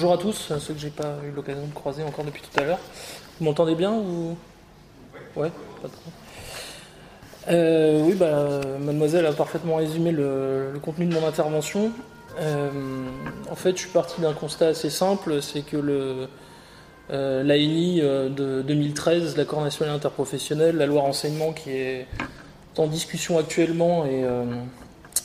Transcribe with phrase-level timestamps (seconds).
[0.00, 2.62] Bonjour à tous, ceux que j'ai pas eu l'occasion de croiser encore depuis tout à
[2.62, 2.78] l'heure.
[3.40, 4.36] Vous m'entendez bien ou
[5.34, 5.50] Ouais,
[5.82, 6.10] pas trop.
[7.48, 11.90] Euh, oui, bah, mademoiselle a parfaitement résumé le, contenu de mon intervention.
[12.38, 12.70] Euh,
[13.50, 16.28] en fait, je suis parti d'un constat assez simple, c'est que le,
[17.10, 22.06] euh, l'ANI de 2013, l'accord national interprofessionnel, la loi renseignement qui est
[22.76, 24.22] en discussion actuellement et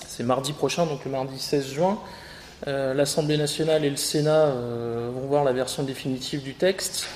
[0.08, 2.00] c'est mardi prochain, donc le mardi 16 juin,
[2.66, 4.52] l'Assemblée nationale et le Sénat
[5.14, 7.08] vont voir la version définitive du texte.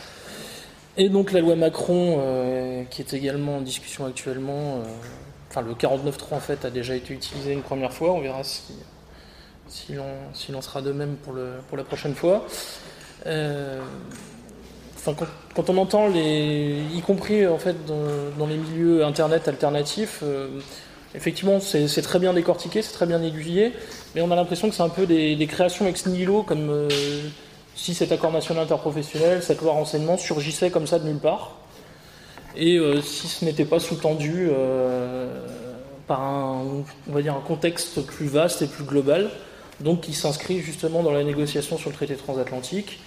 [0.99, 4.83] Et donc la loi Macron, euh, qui est également en discussion actuellement, euh,
[5.49, 8.73] enfin le 49.3 en fait a déjà été utilisé une première fois, on verra si,
[9.67, 12.47] si l'on sera de même pour, le, pour la prochaine fois.
[13.27, 13.79] Euh,
[15.55, 20.23] quand, on entend les, y compris en fait dans, les milieux internet alternatifs,
[21.17, 23.73] effectivement c'est très bien décortiqué, c'est très bien aiguillé,
[24.15, 26.87] mais on a l'impression que c'est un peu des, créations ex nihilo comme
[27.75, 31.57] si cet accord national interprofessionnel, cette loi renseignement surgissait comme ça de nulle part,
[32.57, 35.45] et euh, si ce n'était pas sous-tendu euh,
[36.07, 36.83] par un,
[37.45, 39.29] contexte plus vaste et plus global,
[39.79, 42.99] donc qui s'inscrit justement dans la négociation sur le traité transatlantique,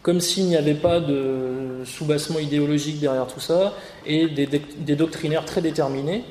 [0.00, 3.74] comme s'il n'y avait pas de soubassement idéologique derrière tout ça,
[4.06, 6.24] et des, doctrinaires très déterminés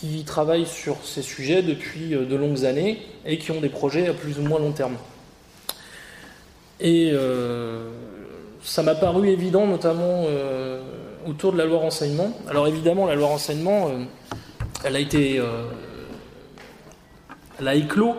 [0.00, 4.08] qui travaillent sur ces sujets depuis euh, de longues années et qui ont des projets
[4.08, 4.96] à plus ou moins long terme.
[6.80, 7.90] Et euh,
[8.62, 10.80] ça m'a paru évident, notamment euh,
[11.26, 12.32] autour de la loi renseignement.
[12.48, 13.90] Alors évidemment, la loi renseignement,
[14.84, 15.42] elle a été,
[17.58, 18.14] elle a éclos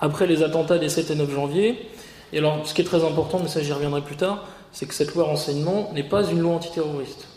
[0.00, 1.90] après les attentats des 7 et 9 janvier.
[2.32, 4.94] Et alors, ce qui est très important, mais ça j'y reviendrai plus tard, c'est que
[4.94, 7.29] cette loi renseignement n'est pas une loi antiterroriste.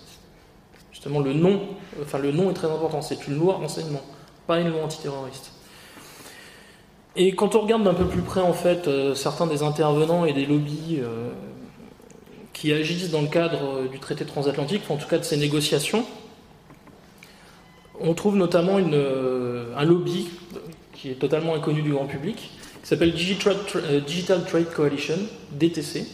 [1.04, 1.60] Justement, le nom,
[2.02, 3.02] enfin le nom est très important.
[3.02, 4.02] C'est une loi renseignement,
[4.48, 5.52] pas une loi antiterroriste.
[7.18, 10.32] Et quand on regarde d'un peu plus près, en fait, euh, certains des intervenants et
[10.32, 11.28] des lobbies euh,
[12.54, 16.06] qui agissent dans le cadre euh, du traité transatlantique, en tout cas de ces négociations,
[18.00, 18.96] on trouve notamment une,
[19.76, 20.30] un lobby
[20.94, 22.38] qui est totalement inconnu du grand public,
[22.82, 25.18] qui s'appelle Digital, Trade Coalition,
[25.52, 26.08] DTC,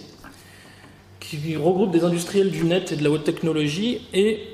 [1.29, 4.01] qui regroupe des industriels du net et de la haute technologie.
[4.13, 4.47] Et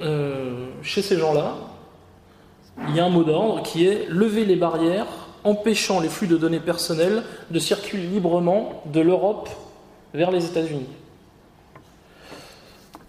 [0.82, 1.56] chez ces gens-là,
[2.90, 5.08] il y a un mot d'ordre qui est lever les barrières
[5.46, 9.48] empêchant les flux de données personnelles de circuler librement de l'Europe
[10.14, 10.88] vers les États-Unis.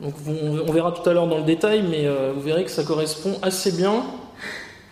[0.01, 2.85] Donc on verra tout à l'heure dans le détail, mais euh, vous verrez que ça
[2.85, 4.05] correspond assez bien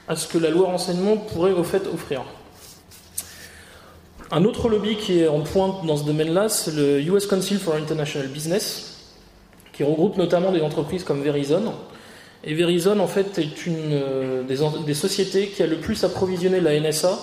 [0.09, 2.23] à ce que la loi renseignement pourrait au fait offrir.
[4.37, 7.77] Un autre lobby qui est en pointe dans ce domaine-là, c'est le US Council for
[7.77, 8.97] International Business,
[9.73, 11.73] qui regroupe notamment des entreprises comme Verizon,
[12.43, 16.79] et Verizon, en fait, est une euh, des, sociétés qui a le plus approvisionné la
[16.81, 17.17] NSA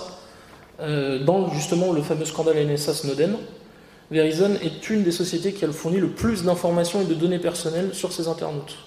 [0.80, 3.36] euh, dans justement le fameux scandale NSA Snowden.
[4.10, 7.90] Verizon est une des sociétés qui a fourni le plus d'informations et de données personnelles
[7.92, 8.78] sur ses internautes.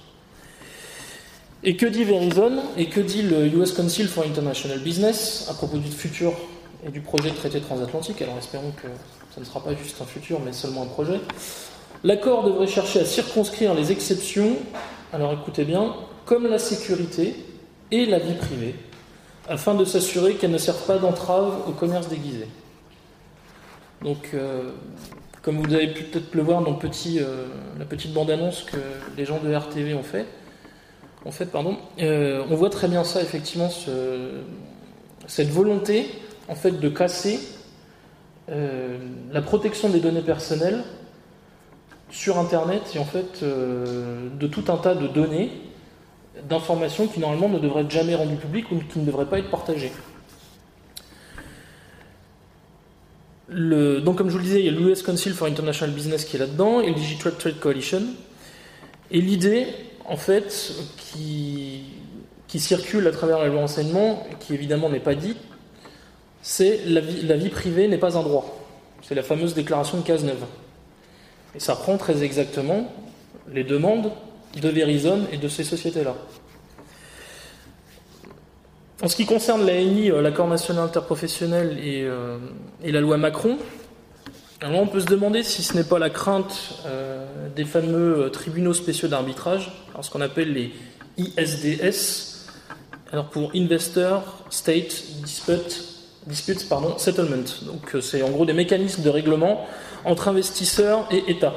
[1.63, 5.77] Et que dit Verizon et que dit le US Council for International Business à propos
[5.77, 6.33] du futur
[6.85, 8.87] et du projet de traité transatlantique Alors espérons que
[9.33, 11.19] ça ne sera pas juste un futur, mais seulement un projet.
[12.03, 14.55] L'accord devrait chercher à circonscrire les exceptions,
[15.11, 15.95] alors écoutez bien,
[16.25, 17.35] comme la sécurité
[17.91, 18.75] et la vie privée,
[19.49, 22.47] afin de s'assurer qu'elles ne servent pas d'entrave au commerce déguisé.
[24.01, 24.71] Donc, euh,
[25.41, 27.47] comme vous avez pu peut-être le voir dans euh,
[27.79, 28.77] la petite bande-annonce que
[29.17, 30.25] les gens de RTV ont fait,
[31.25, 33.69] en fait, pardon, euh, on voit très bien ça, effectivement,
[35.27, 36.07] cette volonté,
[36.47, 37.39] en fait, de casser
[38.47, 40.83] la protection des données personnelles
[42.11, 45.49] sur Internet et en fait de tout un tas de données
[46.47, 49.49] d'informations qui normalement ne devraient être jamais rendues publiques ou qui ne devraient pas être
[49.49, 49.91] partagées.
[53.49, 56.35] donc comme je vous le disais, il y a l'US Council for International Business qui
[56.35, 58.01] est là-dedans et le Digital Trade Coalition.
[59.11, 59.67] Et l'idée,
[60.05, 61.83] en fait, qui,
[62.47, 65.37] qui, circule à travers la loi enseignement, qui évidemment n'est pas dit,
[66.47, 68.45] c'est la vie, privée n'est pas un droit.
[69.01, 70.45] C'est la fameuse déclaration de Cazeneuve.
[71.55, 72.93] Et ça prend très exactement
[73.51, 74.11] les demandes
[74.61, 76.13] de Verizon et de ces sociétés-là.
[79.01, 82.37] En ce qui concerne l'ANI, euh, l'accord national interprofessionnel euh,
[82.83, 83.57] et, la loi Macron,
[84.61, 87.25] alors on peut se demander si ce n'est pas la crainte euh,
[87.55, 90.73] des fameux tribunaux spéciaux d'arbitrage, ce qu'on appelle les
[91.17, 92.45] ISDS,
[93.11, 95.94] alors pour Investor State Dispute,
[96.27, 97.43] Disputes pardon, Settlement.
[97.65, 99.65] Donc c'est en gros des mécanismes de règlement
[100.05, 101.53] entre investisseurs et États.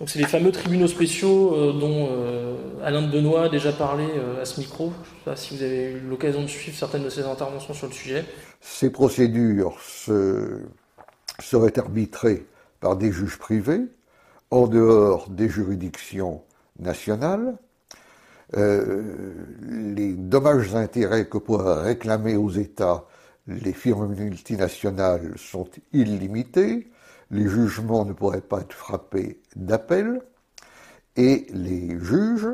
[0.00, 4.04] Donc c'est les fameux tribunaux spéciaux euh, dont euh, Alain de Benoît a déjà parlé
[4.16, 4.92] euh, à ce micro.
[5.04, 7.74] Je ne sais pas si vous avez eu l'occasion de suivre certaines de ses interventions
[7.74, 8.24] sur le sujet.
[8.60, 12.44] Ces procédures seraient arbitrées
[12.80, 13.82] par des juges privés,
[14.50, 16.42] en dehors des juridictions
[16.78, 17.56] nationales.
[18.56, 19.02] Euh,
[19.62, 23.04] les dommages intérêts que pourraient réclamer aux États
[23.46, 26.88] les firmes multinationales sont illimités,
[27.30, 30.22] les jugements ne pourraient pas être frappés d'appel,
[31.16, 32.48] et les juges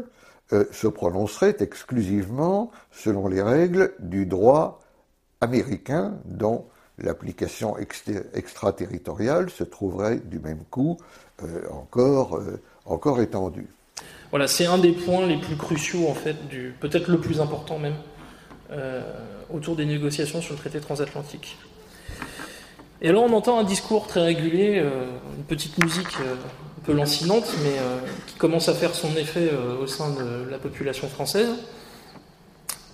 [0.53, 4.81] euh, se prononceraient exclusivement selon les règles du droit
[5.41, 6.67] américain dont
[6.99, 10.99] l'application extraterritoriale se trouverait du même coup
[11.43, 13.69] euh, encore, euh, encore étendue.
[14.31, 16.37] Voilà, c'est un des points les plus cruciaux, en fait,
[16.79, 17.97] peut-être le plus important même,
[19.53, 21.57] autour des négociations sur le traité transatlantique.
[23.03, 24.85] Et alors on entend un discours très régulier,
[25.37, 26.17] une petite musique
[26.81, 30.49] un peu lancinante, mais euh, qui commence à faire son effet euh, au sein de
[30.51, 31.51] la population française,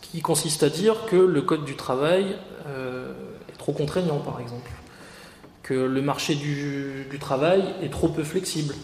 [0.00, 2.36] qui consiste à dire que le code du travail
[2.66, 3.12] euh,
[3.48, 4.70] est trop contraignant, par exemple,
[5.62, 8.74] que le marché du, travail est trop peu flexible,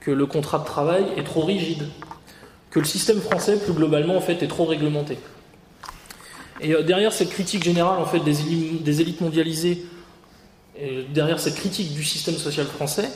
[0.00, 1.88] que le contrat de travail est trop rigide,
[2.70, 5.18] que le système français, plus globalement, en fait, est trop réglementé.
[6.60, 9.84] Et derrière cette critique générale, en fait, des, élites mondialisées,
[11.10, 13.10] derrière cette critique du système social français,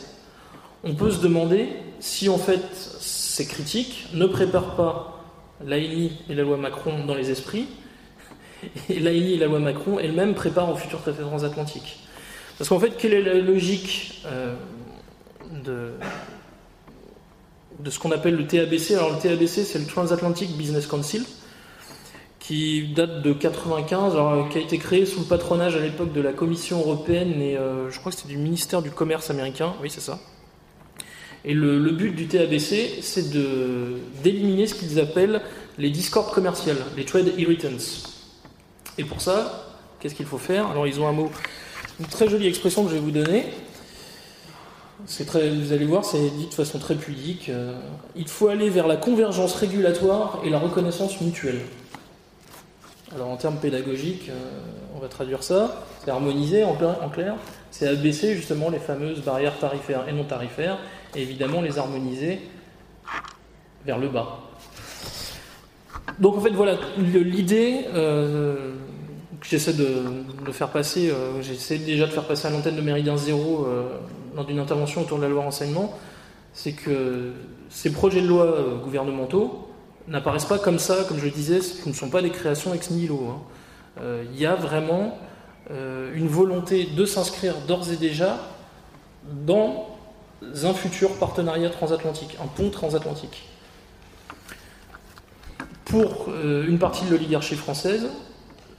[0.84, 1.68] on peut se demander
[2.00, 5.24] si en fait ces critiques ne préparent pas
[5.64, 7.66] l'ANI et la loi Macron dans les esprits,
[8.88, 12.00] et l'ANI et la loi Macron elles-mêmes préparent au futur traité transatlantique.
[12.58, 14.54] Parce qu'en fait, quelle est la logique euh,
[15.64, 15.92] de,
[17.78, 21.24] de ce qu'on appelle le TABC Alors le TABC, c'est le Transatlantic Business Council,
[22.48, 24.14] qui date de 95,
[24.50, 27.90] qui a été créé sous le patronage à l'époque de la Commission européenne et euh,
[27.90, 30.18] je crois que c'était du ministère du Commerce américain, oui c'est ça.
[31.44, 33.30] Et le, but du TABC, c'est
[34.22, 35.42] d'éliminer ce qu'ils appellent
[35.76, 37.68] les discordes commerciales, les trade irritants.
[38.96, 40.68] Et pour ça, qu'est-ce qu'il faut faire?
[40.68, 41.30] Alors ils ont un mot,
[42.00, 43.44] une très jolie expression que je vais vous donner.
[45.26, 47.50] Très, vous allez voir, c'est dit de façon très pudique.
[47.50, 47.78] Euh,
[48.16, 51.60] il faut aller vers la convergence régulatoire et la reconnaissance mutuelle.
[53.14, 54.60] Alors en termes pédagogiques, euh,
[54.94, 55.82] on va traduire ça.
[56.04, 57.36] C'est harmoniser en clair.
[57.70, 60.78] C'est abaisser justement les fameuses barrières tarifaires et non tarifaires
[61.14, 62.40] et évidemment les harmoniser
[63.86, 64.40] vers le bas.
[66.18, 68.74] Donc en fait voilà l'idée euh,
[69.40, 73.16] que j'essaie de, faire passer, euh, j'essaie déjà de faire passer à l'antenne de Méridien
[73.16, 73.66] Zéro
[74.34, 75.96] lors d'une intervention autour de la loi renseignement,
[76.52, 77.32] c'est que
[77.70, 79.67] ces projets de loi gouvernementaux
[80.08, 82.90] n'apparaissent pas comme ça, comme je le disais, ce ne sont pas des créations ex
[82.90, 83.28] nihilo.
[83.30, 84.02] Hein.
[84.32, 85.18] Il y a vraiment
[85.70, 88.38] une volonté de s'inscrire d'ores et déjà
[89.22, 89.98] dans
[90.42, 93.48] un futur partenariat transatlantique, un pont transatlantique.
[95.84, 98.08] Pour euh, une partie de l'oligarchie française,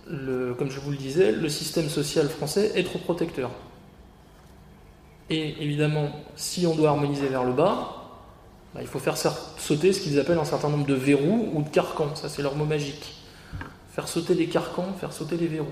[0.07, 3.51] comme je vous le disais, le système social français est trop protecteur.
[5.29, 7.98] Et évidemment, si on doit harmoniser vers le bas,
[8.79, 12.15] il faut faire sauter ce qu'ils appellent un certain nombre de verrous ou de carcans.
[12.15, 13.15] Ça, c'est leur mot magique.
[13.93, 15.67] Faire sauter les carcans, faire sauter les verrous.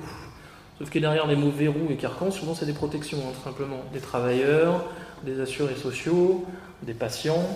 [0.80, 3.78] Sauf que derrière les mots verrous et carcans, souvent c'est des protections, hein, tout simplement.
[3.94, 4.86] Des travailleurs,
[5.24, 6.46] des assurés sociaux,
[6.84, 7.48] des patients,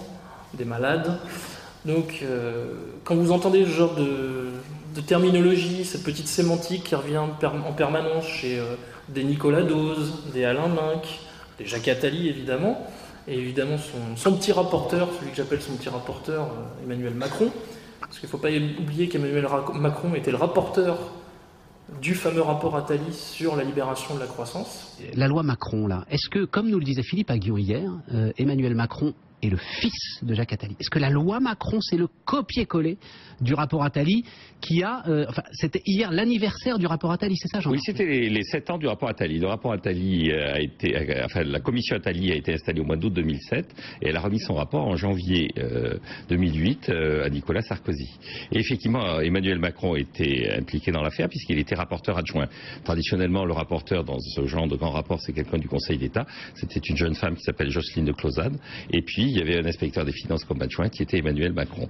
[0.53, 1.19] des malades.
[1.85, 2.73] Donc, euh,
[3.03, 8.59] quand vous entendez ce genre de, terminologie, cette petite sémantique qui revient en permanence chez
[8.59, 8.75] euh,
[9.09, 11.19] des Nicolas Dose, des Alain Minck,
[11.57, 12.87] des Jacques Attali évidemment,
[13.27, 13.77] et évidemment
[14.15, 17.51] son, petit rapporteur, celui que j'appelle son petit rapporteur, euh, Emmanuel Macron,
[17.99, 18.49] parce qu'il ne faut pas
[18.79, 20.97] oublier qu'Emmanuel Macron était le rapporteur
[22.01, 24.97] du fameux rapport Attali sur la libération de la croissance.
[25.13, 28.75] La loi Macron, là, est-ce que, comme nous le disait Philippe Aguillon hier, euh, Emmanuel
[28.75, 30.75] Macron est le fils de Jacques Attali.
[30.79, 32.97] Est-ce que la loi Macron, c'est le copier-coller
[33.41, 34.23] du rapport Attali
[34.59, 35.03] qui a...
[35.07, 38.69] Euh, enfin, c'était hier l'anniversaire du rapport Attali, c'est ça, Jean Oui, c'était les, sept
[38.69, 39.39] ans du rapport Attali.
[39.39, 40.95] Le rapport Attali euh, a été...
[40.95, 44.21] Euh, enfin, la commission Attali a été installée au mois d'août 2007 et elle a
[44.21, 45.53] remis son rapport en janvier
[46.29, 48.09] 2008 à Nicolas Sarkozy.
[48.51, 52.47] Et effectivement, Emmanuel Macron était impliqué dans l'affaire puisqu'il était rapporteur adjoint.
[52.83, 56.25] Traditionnellement, le rapporteur dans ce genre de grand rapport, c'est quelqu'un du Conseil d'État.
[56.55, 58.57] C'était une jeune femme qui s'appelle Jocelyne de Closade.
[58.91, 61.87] Et puis, il y avait un inspecteur des finances comme adjoint qui était Emmanuel Macron.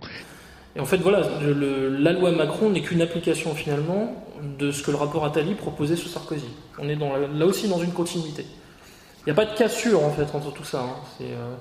[0.75, 4.25] Et en fait, voilà, la loi Macron n'est qu'une application finalement
[4.57, 6.47] de ce que le rapport Attali proposait sous Sarkozy.
[6.79, 8.45] On est dans, là aussi dans une continuité.
[9.19, 10.81] Il n'y a pas de cassure en fait entre tout ça.
[10.81, 10.95] Hein.
[11.21, 11.55] Euh,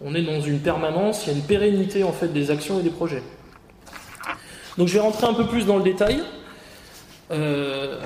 [0.00, 2.82] on est dans une permanence, il y a une pérennité en fait des actions et
[2.82, 3.22] des projets.
[4.76, 6.22] Donc je vais rentrer un peu plus dans le détail.
[7.30, 8.00] Euh,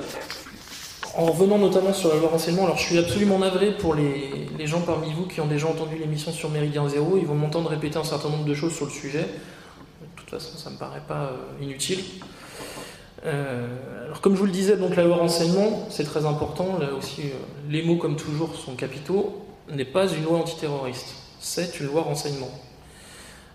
[1.15, 4.81] en revenant notamment sur la loi renseignement, alors je suis absolument navré pour les, gens
[4.81, 8.03] parmi vous qui ont déjà entendu l'émission sur Méridien Zéro, ils vont m'entendre répéter un
[8.03, 9.23] certain nombre de choses sur le sujet.
[9.23, 11.99] De toute façon, ça ne me paraît pas euh, inutile.
[13.25, 16.77] Euh, alors comme je vous le disais, donc la loi renseignement, c'est très important.
[16.79, 17.33] Là aussi, euh,
[17.69, 19.45] les mots, comme toujours, sont capitaux.
[19.69, 22.51] n'est pas une loi antiterroriste, c'est une loi renseignement.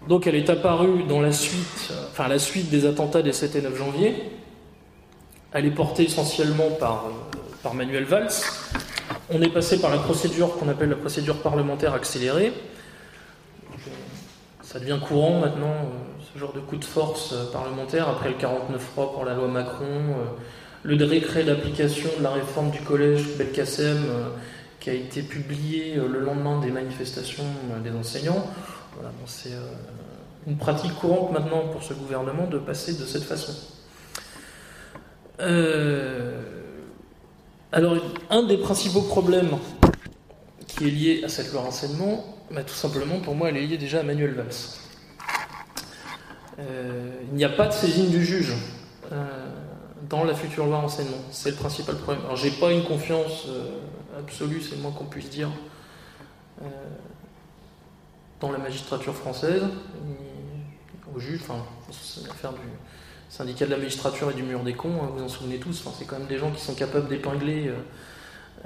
[0.08, 3.62] Donc elle est apparue dans la suite, enfin la suite des attentats des 7 et
[3.62, 4.14] 9 janvier.
[5.52, 7.06] Elle est portée essentiellement par,
[7.62, 8.30] par Manuel Valls.
[9.30, 12.52] On est passé par la procédure qu'on appelle la procédure parlementaire accélérée.
[14.62, 18.36] Ça devient courant maintenant, euh, ce genre de coup de force euh, parlementaire, après le
[18.36, 20.16] 49-3 pour la loi Macron,
[20.82, 23.98] le décret d'application de la réforme du collège Belkacem
[24.78, 27.44] qui a été publié le lendemain des manifestations
[27.82, 28.46] des enseignants.
[29.26, 29.50] c'est
[30.46, 33.52] une pratique courante maintenant pour ce gouvernement de passer de cette façon.
[35.40, 36.40] Euh,
[37.70, 37.96] alors,
[38.30, 39.58] un des principaux problèmes
[40.66, 43.76] qui est lié à cette loi renseignement, bah, tout simplement, pour moi, elle est liée
[43.76, 44.46] déjà à Manuel Valls.
[46.58, 48.54] Euh, il n'y a pas de saisine du juge
[49.12, 49.24] euh,
[50.08, 51.18] dans la future loi renseignement.
[51.30, 52.24] C'est le principal problème.
[52.24, 53.46] Alors, j'ai pas une confiance
[54.18, 55.50] absolue, c'est le moins qu'on puisse dire,
[58.40, 59.62] dans la magistrature française,
[61.14, 61.40] au juge.
[61.42, 62.60] Enfin, c'est l'affaire du
[63.28, 66.04] syndicat de la magistrature et du mur des cons, hein, vous en souvenez tous, c'est
[66.06, 67.74] quand même des gens qui sont capables d'épingler euh,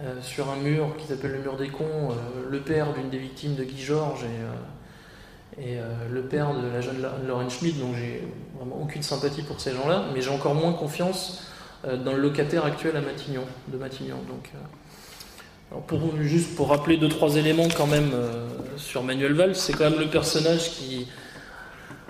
[0.01, 2.15] euh, sur un mur qui s'appelle le mur des cons euh,
[2.49, 5.77] le père d'une des victimes de Guy Georges et,
[6.11, 8.27] le père de la jeune Lauren Schmidt, donc j'ai
[8.57, 11.43] vraiment aucune sympathie pour ces gens-là, mais j'ai encore moins confiance
[11.85, 14.17] dans le locataire actuel à Matignon, de Matignon.
[14.29, 14.51] Donc,
[15.87, 18.13] pour, juste pour rappeler deux, trois éléments quand même
[18.79, 21.07] sur Manuel Valls, c'est quand même le personnage qui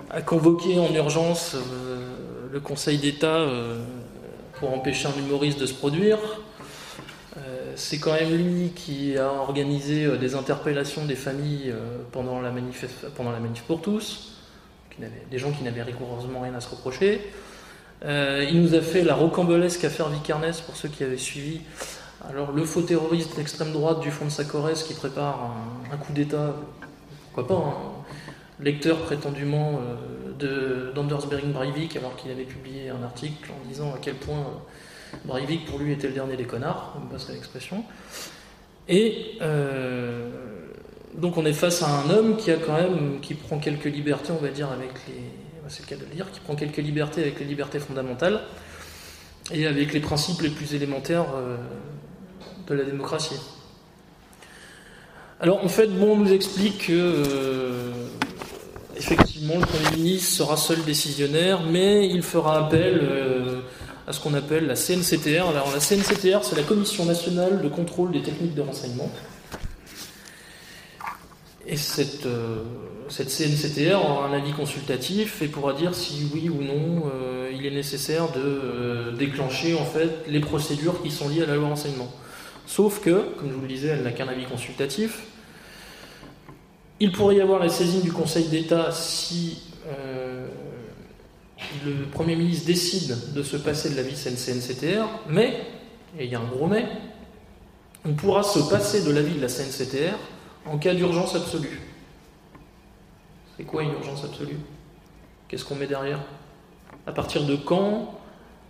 [0.09, 1.57] a convoqué en urgence
[2.53, 3.79] le Conseil d'État euh,
[4.59, 6.19] pour empêcher un humoriste de se produire.
[7.35, 11.73] Euh, c'est quand même lui qui a organisé euh, des interpellations des familles
[12.11, 14.37] pendant la, manif, pendant la pour tous,
[15.31, 17.21] des gens qui n'avaient rigoureusement rien à se reprocher.
[18.03, 21.61] il nous a fait la rocambolesque affaire Vicarnès pour ceux qui avaient suivi.
[22.29, 25.55] Alors, le faux terroriste d'extrême droite du fond de Sacorès qui prépare
[25.91, 26.55] un, coup d'État,
[27.33, 27.75] pourquoi pas, hein.
[28.59, 29.79] lecteur prétendument
[30.39, 35.17] d'Anders Bering Breivik alors qu'il avait publié un article en disant à quel point euh,
[35.25, 37.83] Breivik pour lui était le dernier des connards, on passerait l'expression.
[38.89, 40.29] Et euh,
[41.15, 44.31] donc on est face à un homme qui a quand même qui prend quelques libertés,
[44.31, 45.23] on va dire avec les,
[45.69, 48.41] c'est le cas de le dire, qui prend quelques libertés avec les libertés fondamentales
[49.53, 51.57] et avec les principes les plus élémentaires euh,
[52.67, 53.39] de la démocratie.
[55.39, 57.91] Alors en fait, bon, on nous explique que
[59.11, 63.61] effectivement, le Premier ministre sera seul décisionnaire, mais il fera appel euh,
[64.07, 65.47] à ce qu'on appelle la CNCTR.
[65.49, 69.11] Alors, la CNCTR, c'est la Commission nationale de contrôle des techniques de renseignement.
[71.67, 72.63] Et cette, euh,
[73.09, 77.65] cette CNCTR aura un avis consultatif et pourra dire si oui ou non euh, il
[77.65, 82.11] est nécessaire de déclencher en fait les procédures qui sont liées à la loi renseignement.
[82.65, 85.23] Sauf que, comme je vous le disais, elle n'a qu'un avis consultatif.
[87.03, 90.47] Il pourrait y avoir la saisine du Conseil d'État si euh,
[91.85, 95.65] le Premier ministre décide de se passer de la vie CNCTR, mais,
[96.17, 96.87] et il y a un gros mais,
[98.05, 100.17] on pourra se passer de l'avis de la CNCTR
[100.65, 101.81] en cas d'urgence absolue.
[103.57, 104.59] C'est quoi une urgence absolue?
[105.49, 106.21] Qu'est-ce qu'on met derrière?
[107.05, 108.17] À partir de quand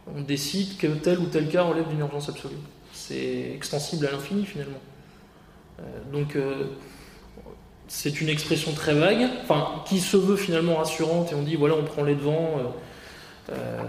[0.07, 2.55] on décide que tel ou tel cas relève d'une urgence absolue?
[2.93, 4.81] C'est extensible à l'infini finalement.
[5.79, 6.65] Euh, donc euh,
[7.95, 9.29] c'est une expression très vague,
[9.85, 13.83] qui se veut finalement rassurante, et on dit voilà, on prend les devants, euh, euh,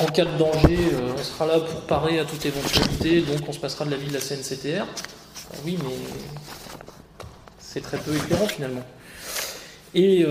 [0.00, 3.52] en cas de danger, euh, on sera là pour parer à toute éventualité, donc on
[3.52, 4.86] se passera de la vie de la CNCTR.
[5.64, 5.94] oui, mais
[7.60, 8.84] c'est très peu éclairant finalement.
[9.94, 10.26] Et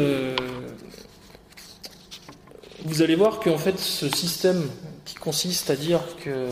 [2.84, 4.70] vous allez voir qu'en fait, ce système
[5.06, 6.50] qui consiste à dire que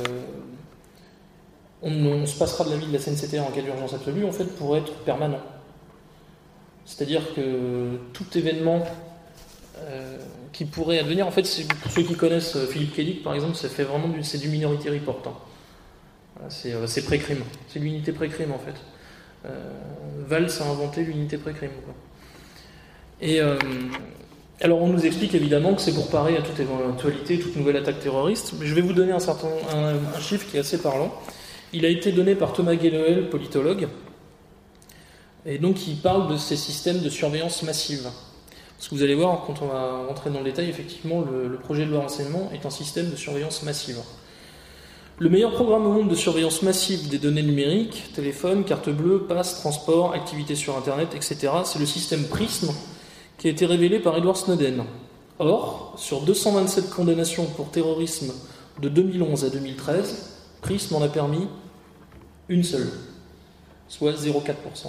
[1.81, 4.45] on, se passera de la vie de la CNCTR en cas d'urgence absolue, en fait,
[4.45, 5.41] pourrait être permanent.
[6.85, 8.85] C'est-à-dire que tout événement
[9.87, 10.17] euh,
[10.51, 11.43] qui pourrait advenir, en fait,
[11.81, 14.49] pour ceux qui connaissent euh, Philippe Kédic, par exemple, ça fait vraiment du, c'est du
[14.49, 15.21] Minority Report.
[15.25, 16.47] Hein.
[16.65, 17.43] Euh, c'est, pré-crime.
[17.67, 18.75] C'est l'unité pré-crime, en fait.
[20.27, 21.71] Valls a inventé l'unité pré-crime.
[23.21, 23.39] Et
[24.61, 27.99] alors, on nous explique évidemment que c'est pour parer à toute éventualité, toute nouvelle attaque
[27.99, 28.53] terroriste.
[28.59, 31.11] Mais je vais vous donner un, certain, un, chiffre qui est assez parlant.
[31.73, 33.87] Il a été donné par Thomas Guénoël, politologue,
[35.45, 38.09] et donc il parle de ces systèmes de surveillance massive.
[38.77, 41.85] Parce que vous allez voir, quand on va rentrer dans le détail, effectivement, le, projet
[41.85, 43.99] de loi renseignement est un système de surveillance massive.
[45.19, 49.59] Le meilleur programme au monde de surveillance massive des données numériques, téléphone, carte bleue, passe,
[49.59, 52.71] transport, activités sur Internet, etc., c'est le système PRISM
[53.37, 54.83] qui a été révélé par Edward Snowden.
[55.37, 58.33] Or, sur 227 condamnations pour terrorisme
[58.81, 61.47] de 2011 à 2013, PRISM en a permis
[62.49, 62.89] une seule
[63.87, 64.87] soit 0,4%.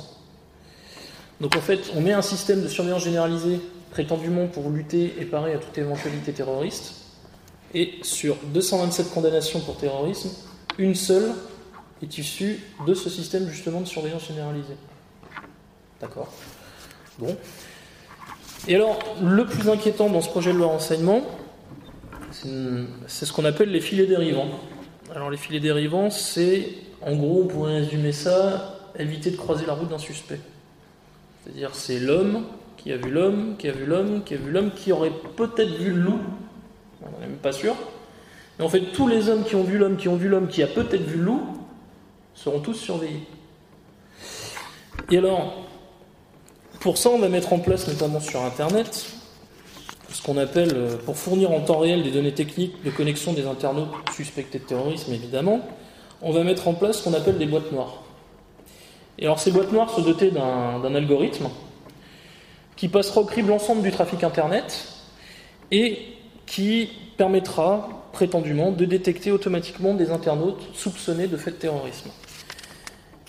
[1.43, 5.53] Donc en fait, on met un système de surveillance généralisée prétendument pour lutter et parer
[5.53, 6.95] à toute éventualité terroriste,
[7.75, 10.31] et sur 227 condamnations pour terrorisme,
[10.79, 11.33] une seule
[12.01, 14.77] est issue de ce système justement de surveillance généralisée.
[16.01, 16.33] D'accord?
[17.19, 17.37] Bon.
[18.69, 21.23] Et alors, le plus inquiétant dans ce projet de loi renseignement,
[23.09, 24.49] c'est ce qu'on appelle les filets dérivants.
[25.13, 26.69] Alors les filets dérivants, c'est,
[27.01, 30.39] en gros, on pourrait résumer ça, éviter de croiser la route d'un suspect.
[31.43, 32.45] C'est-à-dire c'est l'homme
[32.77, 35.75] qui a vu l'homme, qui a vu l'homme, qui a vu l'homme, qui aurait peut-être
[35.75, 36.21] vu le loup,
[37.03, 37.75] on n'est même pas sûr.
[38.59, 40.63] Mais en fait, tous les hommes qui ont vu l'homme, qui ont vu l'homme, qui
[40.63, 41.43] a peut-être vu le loup,
[42.35, 43.27] seront tous surveillés.
[45.11, 45.63] Et alors,
[46.81, 49.07] pour ça, on va mettre en place, notamment sur Internet,
[50.13, 53.47] ce qu'on appelle, euh, pour fournir en temps réel des données techniques de connexion des
[53.47, 55.61] internautes suspectés de terrorisme, évidemment,
[56.21, 58.02] on va mettre en place ce qu'on appelle des boîtes noires.
[59.19, 61.49] Et alors, ces boîtes noires sont dotées d'un algorithme
[62.77, 64.89] qui passera au crible l'ensemble du trafic Internet
[65.71, 65.99] et
[66.47, 72.11] qui permettra prétendument de détecter automatiquement des internautes soupçonnés de faits de terrorisme.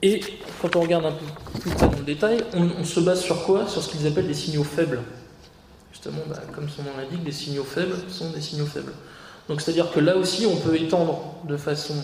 [0.02, 0.20] Et
[0.62, 3.68] quand on regarde un peu plus près dans le détail, on, se base sur quoi?
[3.68, 5.02] Sur ce qu'ils appellent des signaux faibles.
[5.92, 8.94] Justement, bah, comme son nom l'indique, des signaux faibles sont des signaux faibles.
[9.48, 11.96] Donc c'est-à-dire que là aussi, on peut étendre de façon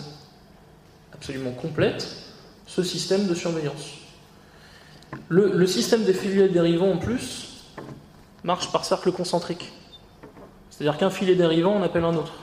[1.12, 2.08] absolument complète
[2.70, 3.98] ce système de surveillance.
[5.28, 7.48] Le, système des filets dérivants, en plus,
[8.44, 9.72] marche par cercle concentrique.
[10.70, 12.34] C'est-à-dire qu'un filet dérivant, on appelle un autre.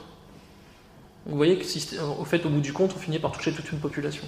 [1.26, 1.64] Vous voyez que,
[2.20, 4.24] au fait, au bout du compte, on finit par toucher toute une population.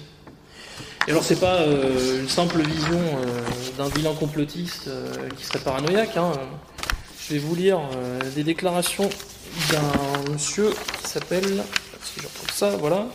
[1.07, 3.41] Et alors, c'est pas euh, une simple vision euh,
[3.77, 6.17] d'un vilain complotiste euh, qui serait paranoïaque.
[6.17, 6.31] Hein.
[7.19, 7.79] Je vais vous lire
[8.35, 9.07] des déclarations
[9.71, 10.71] d'un monsieur
[11.01, 11.63] qui s'appelle.
[12.03, 13.05] Si je retrouve ça, voilà.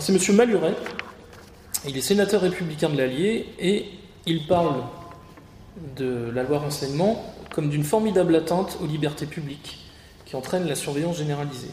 [0.00, 0.74] C'est monsieur Maluret.
[1.86, 3.86] Il est sénateur républicain de l'Allier et
[4.26, 4.82] il parle
[5.96, 9.78] de la loi renseignement comme d'une formidable atteinte aux libertés publiques
[10.24, 11.70] qui entraîne la surveillance généralisée.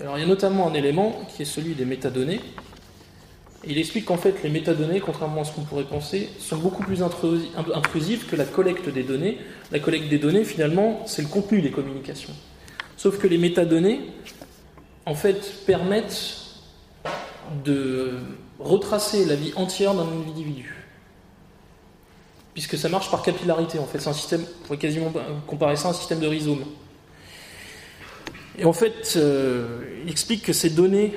[0.00, 2.40] alors, il y a notamment un élément qui est celui des métadonnées
[3.64, 7.00] il explique qu'en fait, les métadonnées, contrairement à ce qu'on pourrait penser, sont beaucoup plus
[7.02, 9.38] intrusives que la collecte des données.
[9.70, 12.32] La collecte des données, finalement, c'est le contenu des communications.
[12.96, 14.00] Sauf que les métadonnées,
[15.06, 16.38] en fait, permettent
[17.64, 18.14] de
[18.64, 20.76] retracer la vie entière d'un individu.
[22.54, 23.98] Puisque ça marche par capillarité, en fait.
[23.98, 25.12] C'est un système, on pourrait quasiment
[25.46, 26.64] comparer ça à un système de rhizome.
[28.58, 31.14] Et en fait, euh, il explique que ces données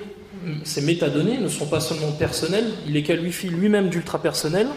[0.63, 4.69] ces métadonnées ne sont pas seulement personnelles, il les qualifie lui-même d'ultra personnelles,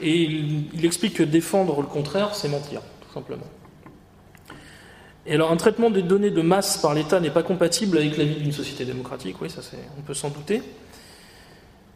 [0.00, 3.46] et il, explique que défendre le contraire, c'est mentir, tout simplement.
[5.26, 8.24] Et alors, un traitement des données de masse par l'État n'est pas compatible avec la
[8.24, 9.62] vie d'une société démocratique, oui, ça
[9.98, 10.62] on peut s'en douter.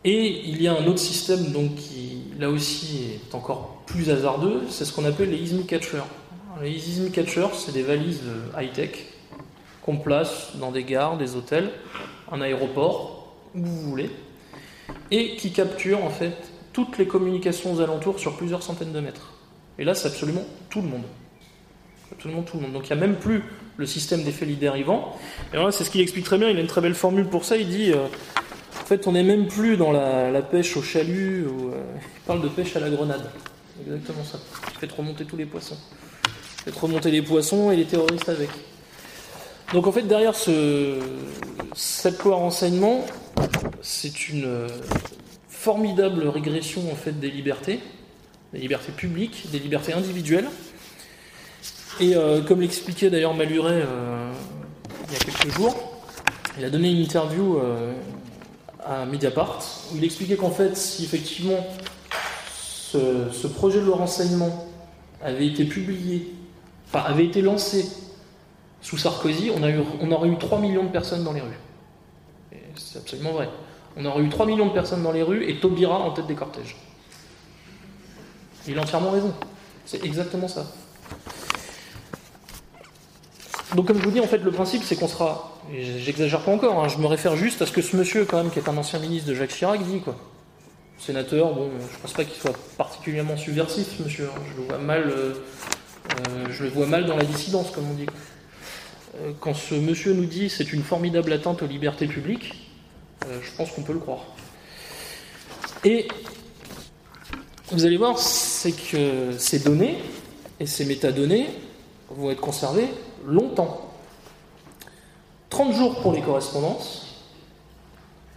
[0.04, 4.62] Et il y a un autre système donc, qui, là aussi, est encore plus hasardeux,
[4.68, 6.04] c'est ce qu'on appelle les Izmi Catchers.
[6.62, 8.22] Les Izmi Catchers, c'est des valises
[8.56, 8.90] high-tech
[9.82, 11.70] qu'on place dans des gares, des hôtels,
[12.30, 14.11] un aéroport, où vous voulez,
[15.11, 16.37] et qui capture en fait
[16.72, 19.32] toutes les communications aux alentours sur plusieurs centaines de mètres.
[19.78, 21.04] Et là, c'est absolument tout le monde.
[22.12, 22.72] Absolument tout le monde.
[22.72, 23.42] Donc il n'y a même plus
[23.76, 25.16] le système d'effet dérivant.
[25.52, 26.50] Et voilà, c'est ce qu'il explique très bien.
[26.50, 27.56] Il a une très belle formule pour ça.
[27.56, 28.06] Il dit euh,
[28.88, 31.46] fait, on n'est même plus dans la, pêche au chalut.
[31.46, 31.83] Ou, euh,
[32.16, 33.31] il parle de pêche à la grenade.
[33.87, 34.38] Exactement ça.
[34.81, 35.77] Faites remonter tous les poissons.
[36.64, 38.51] Faites remonter les poissons et les terroristes avec.
[39.72, 40.98] Donc en fait, derrière ce,
[41.74, 43.05] cette loi renseignement,
[43.83, 44.68] c'est une euh,
[45.48, 47.81] formidable régression en fait des libertés,
[48.53, 50.48] des libertés publiques, des libertés individuelles.
[52.01, 54.33] Et euh, comme l'expliquait d'ailleurs Maluret euh,
[55.09, 56.01] il y a quelques jours,
[56.59, 57.61] il a donné une interview
[58.88, 59.61] à Mediapart
[59.92, 61.66] où il expliquait qu'en fait, si effectivement
[62.51, 64.66] ce, projet de renseignement
[65.22, 66.33] avait été publié,
[66.87, 67.87] enfin avait été lancé
[68.81, 71.59] sous Sarkozy, on aurait eu 3 millions de personnes dans les rues.
[72.77, 73.51] C'est absolument vrai.
[73.96, 76.35] On aurait eu 3 millions de personnes dans les rues et Taubira en tête des
[76.35, 76.77] cortèges.
[78.66, 79.35] Il a entièrement raison.
[79.85, 80.66] C'est exactement ça.
[83.74, 85.57] Donc comme je vous dis, en fait, le principe, c'est qu'on sera...
[85.70, 88.50] J'exagère pas encore, hein, je me réfère juste à ce que ce monsieur, quand même,
[88.50, 90.16] qui est un ancien ministre de Jacques Chirac, dit, quoi.
[90.98, 94.31] Sénateur, bon, je pense pas qu'il soit particulièrement subversif, ce monsieur.
[94.35, 94.40] Hein.
[94.50, 95.02] Je le vois mal...
[95.09, 95.35] Euh,
[96.11, 98.07] euh, je le vois mal dans la dissidence, comme on dit.
[99.16, 102.54] Euh, quand ce monsieur nous dit c'est une formidable atteinte aux libertés publiques,
[103.42, 104.24] je pense qu'on peut le croire.
[105.85, 106.09] Et
[107.72, 109.98] vous allez voir, c'est que ces données
[110.61, 111.48] et ces métadonnées
[112.11, 112.88] vont être conservées
[113.26, 113.88] longtemps.
[115.50, 117.06] 30 jours pour les correspondances,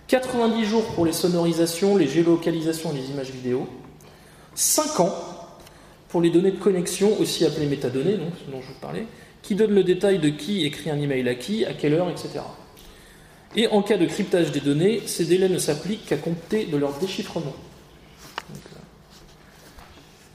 [0.08, 3.68] 90 jours pour les sonorisations, les géolocalisations et les images vidéo,
[4.56, 5.16] 5 ans
[6.10, 9.06] pour les données de connexion, aussi appelées métadonnées, ce dont je vous parlais,
[9.42, 12.42] qui donnent le détail de qui écrit un email à qui, à quelle heure, etc.
[13.56, 16.98] Et en cas de cryptage des données, ces délais ne s'appliquent qu'à compter de leur
[17.00, 17.56] déchiffrement.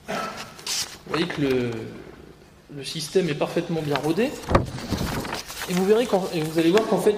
[0.09, 0.15] vous
[1.09, 4.29] voyez que le, système est parfaitement bien rodé.
[5.69, 7.17] Et vous verrez et vous allez voir qu'en fait,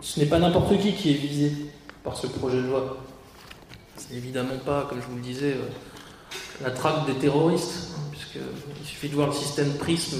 [0.00, 1.52] ce n'est pas n'importe qui qui est visé
[2.02, 2.98] par ce projet de loi.
[3.96, 5.68] C'est évidemment pas, comme je vous le disais, euh,
[6.62, 10.18] la traque des terroristes, hein, puisqu'il suffit de voir le système PRISM,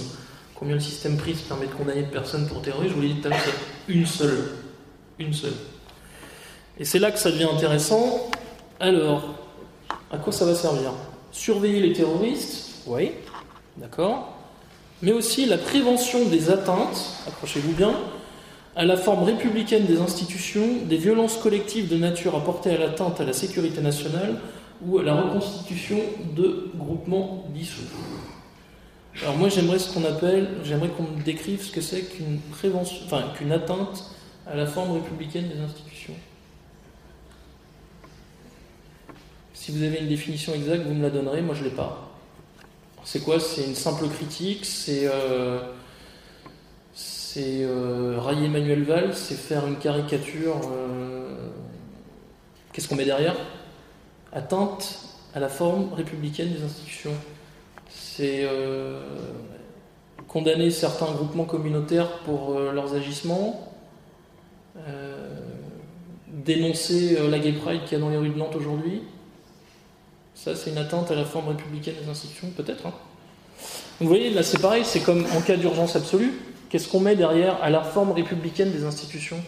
[0.55, 3.21] combien le système PRISM permet de condamner de personnes pour terrorisme, je vous l'ai dit
[3.21, 3.37] tout à
[3.89, 4.53] une seule.
[5.19, 5.53] Une seule.
[6.79, 8.31] Et c'est là que ça devient intéressant.
[8.81, 9.35] Alors,
[10.11, 10.93] à quoi ça va servir?
[11.31, 13.13] Surveiller les terroristes, oui,
[13.77, 14.34] d'accord,
[15.05, 17.95] mais aussi la prévention des atteintes, accrochez-vous bien,
[18.75, 23.21] à la forme républicaine des institutions, des violences collectives de nature à porter à l'atteinte
[23.21, 24.41] à la sécurité nationale
[24.85, 25.99] ou à la reconstitution
[26.35, 27.83] de groupements dissous.
[29.23, 32.97] Alors moi j'aimerais ce qu'on appelle, j'aimerais qu'on me décrive ce que c'est qu'une prévention,
[33.05, 34.11] enfin qu'une atteinte
[34.51, 36.15] à la forme républicaine des institutions.
[39.53, 42.04] Si vous avez une définition exacte, vous me la donnerez, moi je ne l'ai pas.
[43.05, 43.39] C'est quoi?
[43.39, 45.61] C'est une simple critique, c'est euh,
[47.37, 50.57] euh, railler Emmanuel Valls, c'est faire une caricature.
[50.73, 51.51] Euh,
[52.73, 53.37] qu'est-ce qu'on met derrière?
[54.33, 55.01] Atteinte
[55.35, 57.13] à la forme républicaine des institutions.
[57.91, 58.49] C'est
[60.27, 63.73] condamner certains groupements communautaires pour leurs agissements.
[66.29, 69.03] dénoncer la gay pride qu'il y a dans les rues de Nantes aujourd'hui.
[70.35, 72.87] Ça, c'est une atteinte à la forme républicaine des institutions, peut-être.
[72.87, 72.93] Hein.
[74.01, 76.33] vous voyez, là, c'est pareil, c'est comme en cas d'urgence absolue.
[76.69, 79.41] Qu'est-ce qu'on met derrière à la forme républicaine des institutions?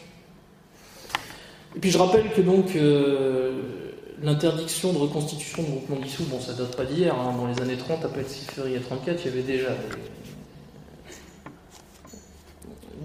[1.74, 6.54] Et puis je rappelle que donc euh, l'interdiction de reconstitution de groupements dissous, bon ça
[6.54, 7.34] date pas d'hier, hein.
[7.36, 9.68] dans les années 30, à Petit février 34, il y avait déjà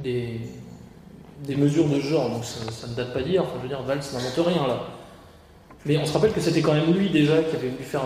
[0.03, 0.39] des,
[1.45, 3.99] des, mesures de genre, donc ça, ne date pas d'hier, enfin, je veux dire, Valls
[4.13, 4.87] n'invente rien là.
[5.85, 8.03] Mais on se rappelle que c'était quand même lui déjà qui avait voulu faire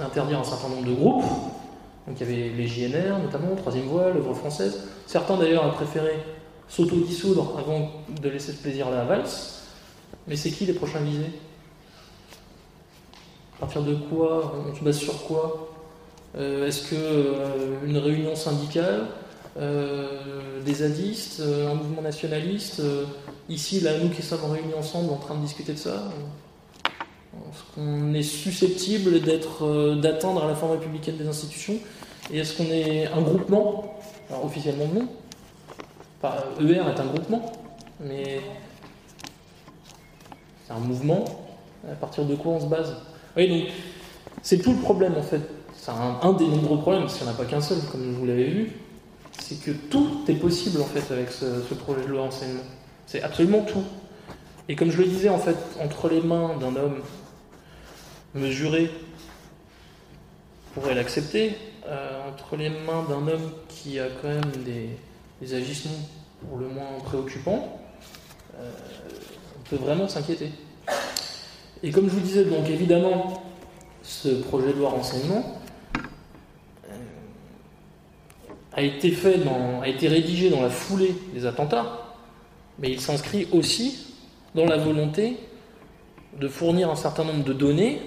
[0.00, 1.24] interdire un certain nombre de groupes,
[2.06, 4.88] donc il y avait les JNR notamment, Troisième Voie, l'œuvre française.
[5.06, 6.22] Certains d'ailleurs ont préféré
[6.68, 9.24] s'auto-dissoudre avant de laisser ce plaisir-là à Valls.
[10.28, 11.32] Mais c'est qui les prochains visés?
[13.56, 14.54] À partir de quoi?
[14.68, 15.68] On se base sur quoi?
[16.36, 19.06] Euh, Est-ce que euh, une réunion syndicale
[19.58, 22.80] euh, des zadistes, un mouvement nationaliste,
[23.48, 26.04] ici, là, nous qui sommes réunis ensemble en train de discuter de ça?
[27.50, 31.74] Est-ce qu'on est susceptible d'être, euh, d'atteindre à la forme républicaine des institutions?
[32.32, 33.98] Et est-ce qu'on est un groupement?
[34.28, 35.08] Alors officiellement non.
[36.60, 37.52] ER est un groupement,
[37.98, 38.40] mais
[40.66, 41.24] c'est un mouvement.
[41.90, 42.94] À partir de quoi on se base?
[43.36, 43.72] Oui, donc
[44.42, 45.40] c'est tout le problème en fait.
[45.74, 48.26] C'est un, des nombreux problèmes, parce qu'il n'y en a pas qu'un seul, comme vous
[48.26, 48.72] l'avez vu.
[49.38, 52.62] C'est que tout est possible en fait avec ce, ce projet de loi enseignement.
[53.06, 53.82] C'est absolument tout.
[54.68, 57.00] Et comme je le disais, en fait, entre les mains d'un homme
[58.34, 58.90] mesuré
[60.74, 65.98] pourrait l'accepter, euh, entre les mains d'un homme qui a quand même des, agissements
[66.46, 67.80] pour le moins préoccupants,
[68.56, 68.70] euh,
[69.58, 70.50] on peut vraiment s'inquiéter.
[71.82, 73.42] Et comme je vous disais, donc évidemment,
[74.02, 75.58] ce projet de loi renseignement
[76.88, 76.94] euh,
[78.74, 82.14] a été fait dans, a été rédigé dans la foulée des attentats,
[82.78, 84.14] mais il s'inscrit aussi
[84.54, 85.38] dans la volonté
[86.38, 88.00] de fournir un certain nombre de données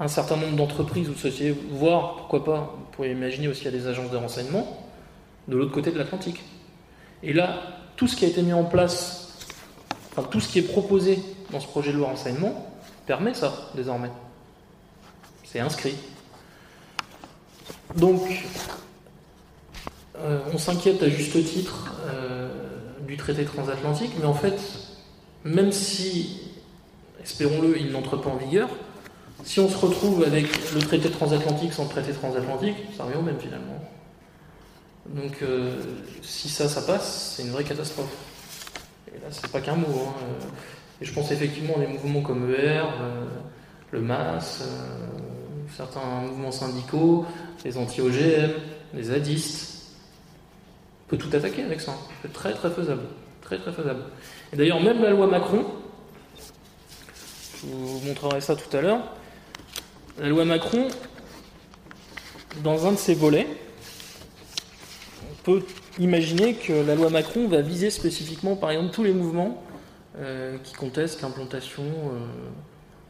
[0.00, 3.70] un certain nombre d'entreprises ou de sociétés, voire, pourquoi pas, vous pouvez imaginer aussi à
[3.70, 4.86] des agences de renseignement,
[5.48, 6.42] de l'autre côté de l'Atlantique.
[7.22, 7.60] Et là,
[7.96, 9.38] tout ce qui a été mis en place,
[10.10, 11.18] enfin tout ce qui est proposé
[11.50, 12.72] dans ce projet de loi renseignement,
[13.06, 14.10] permet ça, désormais.
[15.44, 15.94] C'est inscrit.
[17.96, 18.22] Donc,
[20.18, 22.48] euh, on s'inquiète à juste titre euh,
[23.06, 24.58] du traité transatlantique, mais en fait,
[25.44, 26.40] même si,
[27.22, 28.70] espérons-le, il n'entre pas en vigueur,
[29.44, 33.22] si on se retrouve avec le traité transatlantique sans le traité transatlantique, ça revient au
[33.22, 33.82] même finalement.
[35.06, 35.70] Donc euh,
[36.22, 38.14] si ça, ça passe, c'est une vraie catastrophe.
[39.08, 40.08] Et là, c'est pas qu'un mot.
[40.08, 40.14] Hein.
[41.00, 43.24] Et je pense effectivement à des mouvements comme ER, euh,
[43.90, 45.06] le MAS, euh,
[45.76, 47.26] certains mouvements syndicaux,
[47.64, 48.52] les anti-OGM,
[48.94, 49.96] les zadistes.
[51.06, 51.94] On peut tout attaquer avec ça.
[52.22, 53.02] C'est très très faisable.
[53.42, 54.04] Très très faisable.
[54.52, 55.64] Et d'ailleurs, même la loi Macron,
[57.60, 59.00] je vous montrerai ça tout à l'heure,
[60.20, 60.88] la loi Macron,
[62.62, 63.46] dans un de ses volets,
[65.30, 65.62] on peut
[65.98, 69.62] imaginer que la loi Macron va viser spécifiquement, par exemple, tous les mouvements
[70.62, 71.84] qui contestent l'implantation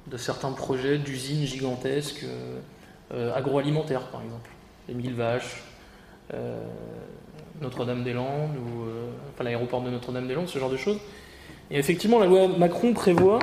[0.07, 2.25] de certains projets d'usines gigantesques
[3.35, 4.51] agroalimentaires, par exemple.
[4.89, 5.63] Les mille vaches,
[7.61, 8.85] Notre-Dame-des-Landes, ou
[9.35, 10.99] enfin, l'aéroport de Notre-Dame-des-Landes, ce genre de choses.
[11.71, 13.41] Et effectivement, la loi Macron prévoit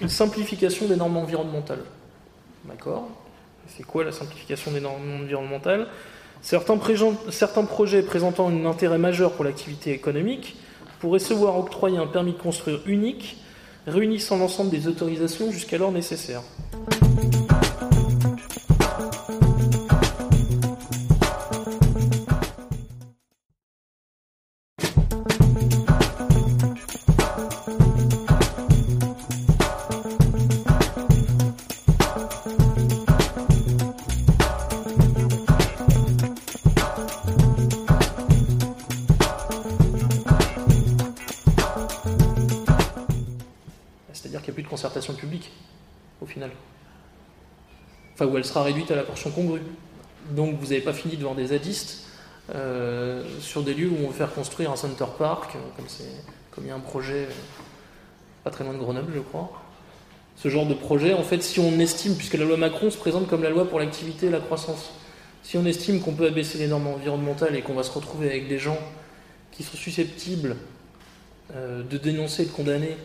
[0.00, 1.84] une simplification des normes environnementales.
[2.64, 3.08] D'accord
[3.68, 5.88] C'est quoi la simplification des normes environnementales?
[6.42, 6.78] Certains,
[7.30, 10.56] certains, projets présentant un intérêt majeur pour l'activité économique
[11.00, 13.38] pourraient se voir octroyer un permis de construire unique,
[13.86, 16.42] réunissant l'ensemble des autorisations jusqu'alors nécessaires.
[48.20, 49.62] Enfin, où elle sera réduite à la portion congrue.
[50.32, 52.04] Donc vous n'avez pas fini de voir des zadistes
[52.54, 55.86] euh, sur des lieux où on veut faire construire un center park, comme,
[56.50, 57.32] comme il y a un projet euh,
[58.44, 59.50] pas très loin de Grenoble, je crois.
[60.36, 63.26] Ce genre de projet, en fait, si on estime, puisque la loi Macron se présente
[63.26, 64.90] comme la loi pour l'activité et la croissance,
[65.42, 68.48] si on estime qu'on peut abaisser les normes environnementales et qu'on va se retrouver avec
[68.48, 68.78] des gens
[69.50, 70.56] qui sont susceptibles
[71.54, 72.98] euh, de dénoncer, de condamner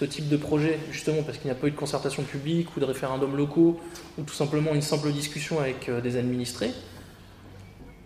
[0.00, 2.80] ce type de projet, justement parce qu'il n'y a pas eu de concertation publique ou
[2.80, 3.78] de référendums locaux,
[4.16, 6.70] ou tout simplement une simple discussion avec euh, des administrés,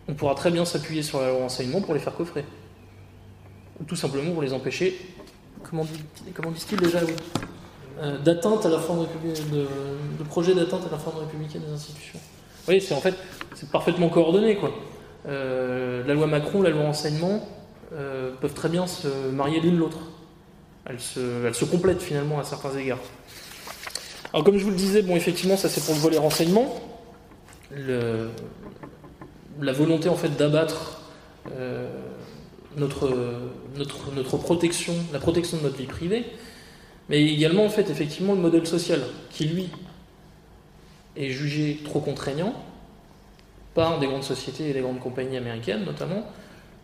[0.08, 2.44] on pourra très bien s'appuyer sur la loi renseignement pour les faire coffrer.
[3.80, 4.98] Ou tout simplement pour les empêcher,
[5.62, 5.86] comment,
[6.34, 6.98] comment disent-ils déjà
[8.02, 9.06] euh, D'atteinte à la forme
[9.52, 9.58] de,
[10.18, 12.18] de projet d'atteinte à la forme républicaine des institutions.
[12.66, 13.14] Oui, c'est en fait,
[13.54, 14.72] c'est parfaitement coordonné, quoi.
[15.28, 17.48] Euh, la loi Macron, la loi renseignement
[18.40, 19.98] peuvent très bien se marier l'une l'autre.
[20.86, 23.00] Elle se, elle se complète finalement à certains égards.
[24.32, 26.80] Alors comme je vous le disais, bon effectivement ça c'est pour le volet renseignement.
[27.70, 31.00] La volonté en fait d'abattre
[31.52, 31.88] euh,
[32.76, 33.10] notre,
[33.76, 36.26] notre, notre protection, la protection de notre vie privée,
[37.08, 39.68] mais également en fait effectivement le modèle social qui lui
[41.16, 42.54] est jugé trop contraignant
[43.74, 46.28] par des grandes sociétés et des grandes compagnies américaines notamment,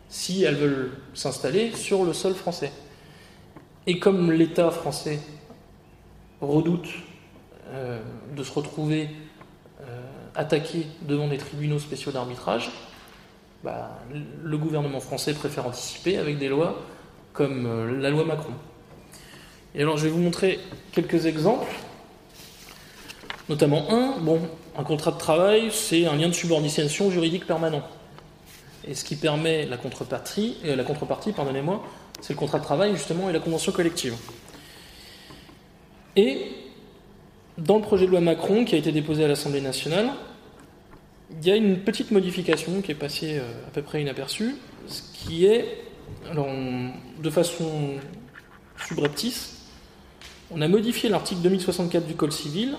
[0.09, 2.73] si elles veulent s'installer sur le sol français.
[3.87, 5.21] Et comme l'État français
[6.41, 6.89] redoute
[7.73, 8.01] euh,
[8.37, 9.09] de se retrouver
[9.81, 9.85] euh,
[10.35, 12.71] attaqué devant des tribunaux spéciaux d'arbitrage,
[13.65, 13.99] bah,
[14.43, 16.79] le gouvernement français préfère anticiper avec des lois
[17.33, 18.53] comme euh, la loi Macron.
[19.75, 20.59] Et alors je vais vous montrer
[20.93, 21.73] quelques exemples,
[23.49, 24.41] notamment un, bon,
[24.77, 27.83] un contrat de travail, c'est un lien de subordination juridique permanent.
[28.87, 31.83] Et ce qui permet la contrepartie, la contrepartie pardonnez-moi,
[32.21, 34.15] c'est le contrat de travail, justement, et la convention collective.
[36.17, 36.49] Et
[37.59, 40.11] dans le projet de loi Macron, qui a été déposé à l'Assemblée nationale,
[41.31, 44.57] il y a une petite modification qui est passée euh, à peu près inaperçue,
[44.87, 45.65] ce qui est,
[46.31, 46.49] alors,
[47.23, 47.95] de façon
[48.89, 49.67] subreptice,
[50.51, 52.77] on a modifié l'article 2064 du Code civil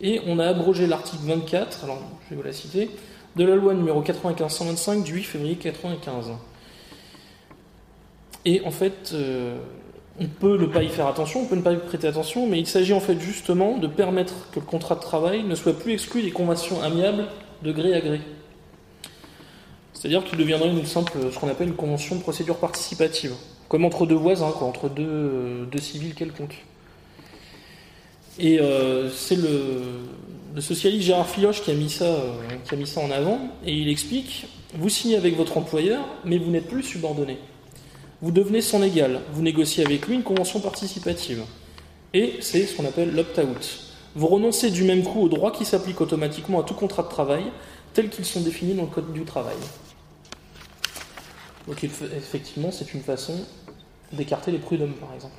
[0.00, 2.90] et on a abrogé l'article 24, alors je vais vous la citer,
[3.36, 6.32] de la loi numéro 95-125 du 8 février 1995.
[8.44, 9.56] Et en fait, euh,
[10.20, 12.58] on peut ne pas y faire attention, on peut ne pas y prêter attention, mais
[12.58, 15.92] il s'agit en fait justement de permettre que le contrat de travail ne soit plus
[15.92, 17.26] exclu des conventions amiables
[17.62, 18.20] de gré à gré.
[19.92, 23.34] C'est-à-dire qu'il deviendrait une simple, ce qu'on appelle une convention de procédure participative,
[23.68, 26.64] comme entre deux voisins, quoi, entre deux, deux civils quelconques.
[28.38, 31.62] Et euh, c'est le, socialiste Gérard Filoche euh,
[32.64, 36.38] qui a mis ça en avant, et il explique, vous signez avec votre employeur, mais
[36.38, 37.38] vous n'êtes plus subordonné
[38.22, 39.20] vous devenez son égal.
[39.32, 41.42] Vous négociez avec lui une convention participative.
[42.14, 43.80] Et c'est ce qu'on appelle l'opt-out.
[44.14, 47.44] Vous renoncez du même coup aux droits qui s'appliquent automatiquement à tout contrat de travail,
[47.94, 49.56] tels qu'ils sont définis dans le Code du travail.
[51.66, 53.34] Donc effectivement, c'est une façon
[54.12, 55.34] d'écarter les prud'hommes, par exemple.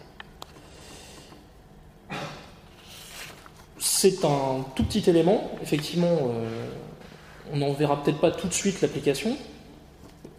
[3.79, 5.51] C'est un tout petit élément.
[5.61, 6.67] Effectivement, euh,
[7.53, 9.37] on n'en verra peut-être pas tout de suite l'application.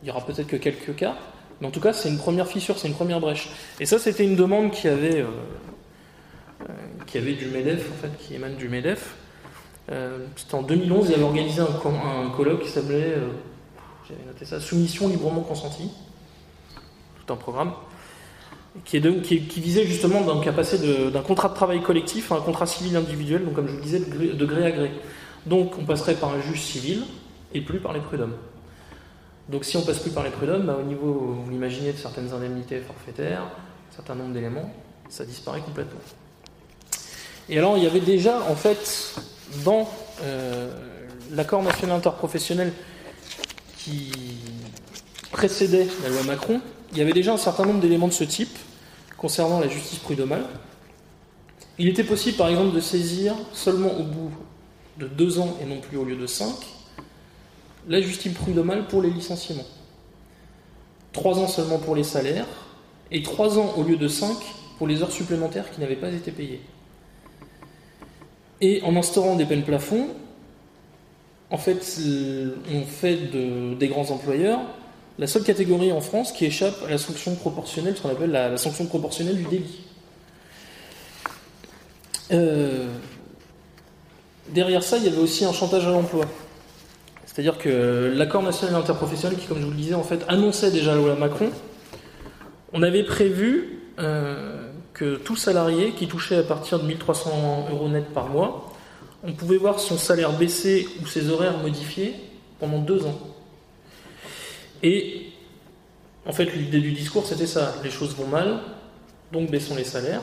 [0.03, 1.17] Il y aura peut-être que quelques cas.
[1.65, 3.49] En tout cas, c'est une première fissure, c'est une première brèche.
[3.81, 5.27] Et ça, c'était une demande qui avait, euh,
[6.63, 6.73] euh,
[7.07, 9.15] qui avait du MEDEF, en fait, qui émane du MEDEF.
[9.91, 13.15] Euh, c'était en 2011, il avait organisé un, colloque qui s'appelait,
[14.61, 15.91] Soumission librement consentie.
[17.27, 17.73] Tout un programme.
[18.85, 20.79] Qui, visait justement donc, à passer
[21.11, 23.83] d'un contrat de travail collectif à un contrat civil individuel, donc comme je vous le
[23.83, 24.91] disais, de gré à gré.
[25.47, 27.05] Donc on passerait par un juge civil
[27.55, 28.35] et plus par les prud'hommes.
[29.49, 32.33] Donc si on passe plus par les prud'hommes, bah, au niveau, vous l'imaginez, de certaines
[32.33, 34.73] indemnités forfaitaires, un certain nombre d'éléments,
[35.09, 36.01] Ça disparaît complètement.
[37.49, 39.15] Et alors, il y avait déjà, en fait,
[39.65, 39.89] dans
[40.23, 40.73] euh,
[41.31, 42.73] l'accord national interprofessionnel
[43.77, 44.11] qui
[45.31, 46.61] précédait la loi Macron,
[46.93, 48.57] il y avait déjà un certain nombre d'éléments de ce type
[49.19, 50.47] concernant la justice prud'homale.
[51.79, 54.33] Il était possible, par exemple, de saisir seulement au bout
[54.99, 56.55] de deux ans et non plus au lieu de cinq
[57.89, 59.67] la justice prud'homale pour les licenciements.
[61.13, 62.47] Trois ans seulement pour les salaires
[63.11, 64.37] et trois ans au lieu de cinq
[64.79, 66.61] pour les heures supplémentaires qui n'avaient pas été payées.
[68.61, 70.09] Et en instaurant des peines plafonds,
[71.51, 71.99] en fait,
[72.73, 73.17] on fait
[73.79, 74.61] des grands employeurs
[75.19, 78.57] la seule catégorie en France qui échappe à la sanction proportionnelle, ce qu'on appelle la,
[78.57, 79.81] sanction proportionnelle du délit.
[82.33, 82.89] Euh,
[84.49, 86.25] derrière ça, il y avait aussi un chantage à l'emploi.
[87.35, 90.93] C'est-à-dire que l'accord national interprofessionnel, qui, comme je vous le disais, en fait, annonçait déjà
[90.93, 91.51] la loi Macron,
[92.73, 98.05] on avait prévu euh, que tout salarié qui touchait à partir de 1300 euros net
[98.15, 98.73] par mois,
[99.25, 102.15] on pouvait voir son salaire baisser ou ses horaires modifiés
[102.61, 103.19] pendant deux ans.
[104.85, 105.33] Et
[106.27, 107.75] en fait, l'idée du discours, c'était ça.
[107.83, 108.61] Les choses vont mal,
[109.33, 110.23] donc baissons les salaires.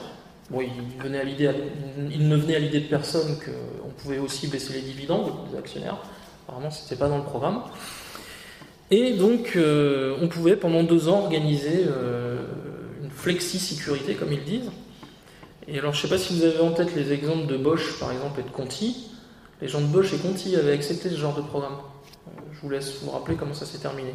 [0.50, 4.82] Bon, il, à il ne venait à l'idée de personne qu'on pouvait aussi baisser les
[4.82, 5.98] dividendes des actionnaires.
[6.52, 7.62] Apparemment, ce n'était pas dans le programme.
[8.90, 12.42] Et donc, euh, on pouvait pendant deux ans organiser euh,
[13.02, 14.70] une flexi-sécurité, comme ils disent.
[15.70, 18.12] Et alors, je sais pas si vous avez en tête les exemples de Bosch, par
[18.12, 19.12] exemple, et de Conti.
[19.62, 21.78] Les gens de Bosch et Conti avaient accepté ce genre de programme.
[22.52, 24.14] Je vous laisse vous rappeler comment ça s'est terminé.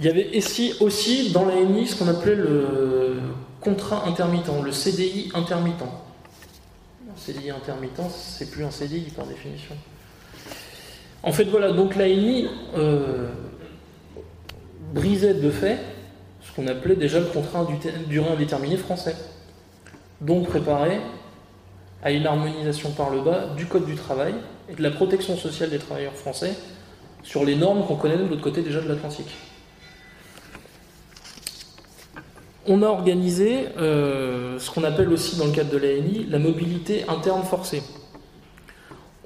[0.00, 3.20] Il y avait ici aussi dans la NI ce qu'on appelait le
[3.60, 5.82] contrat intermittent, le CDI intermittent.
[5.82, 9.76] Un CDI intermittent, c'est plus un CDI par définition.
[11.24, 13.28] En fait, voilà, donc la euh,
[14.92, 15.78] brisait de fait
[16.42, 17.66] ce qu'on appelait déjà le contrat
[18.08, 19.16] durée indéterminée français.
[20.20, 21.00] Donc préparé
[22.02, 24.34] à une harmonisation par le bas du Code du travail
[24.68, 26.52] et de la protection sociale des travailleurs français
[27.22, 29.34] sur les normes qu'on connaît de l'autre côté déjà de l'Atlantique.
[32.66, 37.04] On a organisé euh, ce qu'on appelle aussi dans le cadre de l'ANI la mobilité
[37.08, 37.82] interne forcée.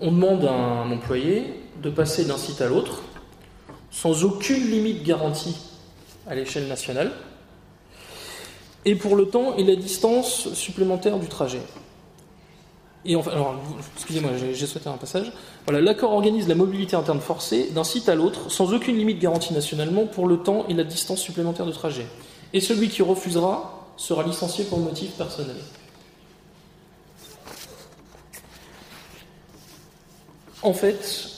[0.01, 1.45] On demande à un employé
[1.83, 3.03] de passer d'un site à l'autre
[3.91, 5.57] sans aucune limite garantie
[6.27, 7.13] à l'échelle nationale
[8.85, 11.63] et pour le temps et la distance supplémentaire du trajet.
[13.05, 13.33] Et enfin,
[13.97, 15.33] excusez-moi, j'ai souhaité un passage.
[15.67, 19.55] Voilà, l'accord organise la mobilité interne forcée d'un site à l'autre sans aucune limite garantie
[19.55, 22.07] nationalement pour le temps et la distance supplémentaire de trajet
[22.53, 25.57] et celui qui refusera sera licencié pour motif personnel.
[30.63, 31.38] En fait,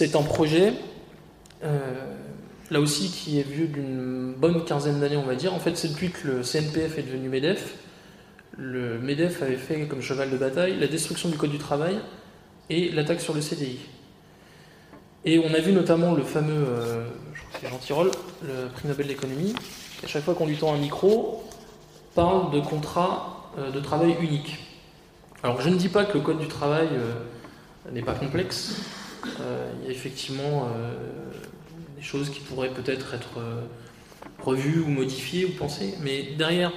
[0.00, 0.72] c'est un projet,
[1.62, 1.78] euh,
[2.70, 5.52] là aussi, qui est vieux d'une bonne quinzaine d'années, on va dire.
[5.52, 7.74] En fait, c'est depuis que le CNPF est devenu MEDEF.
[8.56, 11.98] Le MEDEF avait fait comme cheval de bataille la destruction du Code du travail
[12.70, 13.78] et l'attaque sur le CDI.
[15.26, 18.10] Et on a vu notamment le fameux, euh, je crois que c'est Jean Tirole,
[18.42, 19.54] le prix Nobel d'économie,
[19.98, 21.44] qui à chaque fois qu'on lui tend un micro,
[22.14, 24.60] parle de contrat euh, de travail unique.
[25.42, 26.88] Alors je ne dis pas que le code du travail
[27.92, 28.80] n'est pas complexe.
[29.26, 30.68] Il y a effectivement
[31.96, 33.40] des choses qui pourraient peut-être être,
[34.42, 36.72] revues ou modifiées ou pensées, mais derrière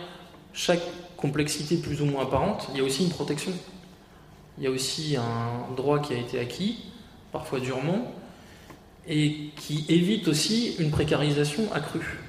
[0.53, 0.81] chaque
[1.17, 3.53] complexité plus ou moins apparente, il y a aussi une protection.
[4.57, 6.85] Il y a aussi un droit qui a été acquis,
[7.31, 8.13] parfois durement,
[9.07, 12.19] et qui évite aussi une précarisation accrue.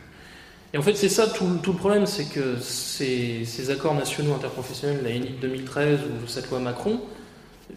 [0.72, 5.11] Et en fait, c'est ça tout, le problème, c'est que ces, accords nationaux interprofessionnels, la
[5.11, 7.00] ENIT 2013 ou cette loi Macron,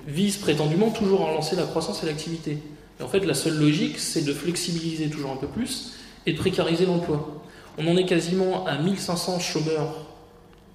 [0.07, 2.57] visent prétendument toujours à relancer la croissance et l'activité.
[2.99, 5.93] Et en fait, la seule logique, c'est de flexibiliser toujours un peu plus
[6.25, 7.43] et de précariser l'emploi.
[7.77, 10.05] On en est quasiment à 1500 chômeurs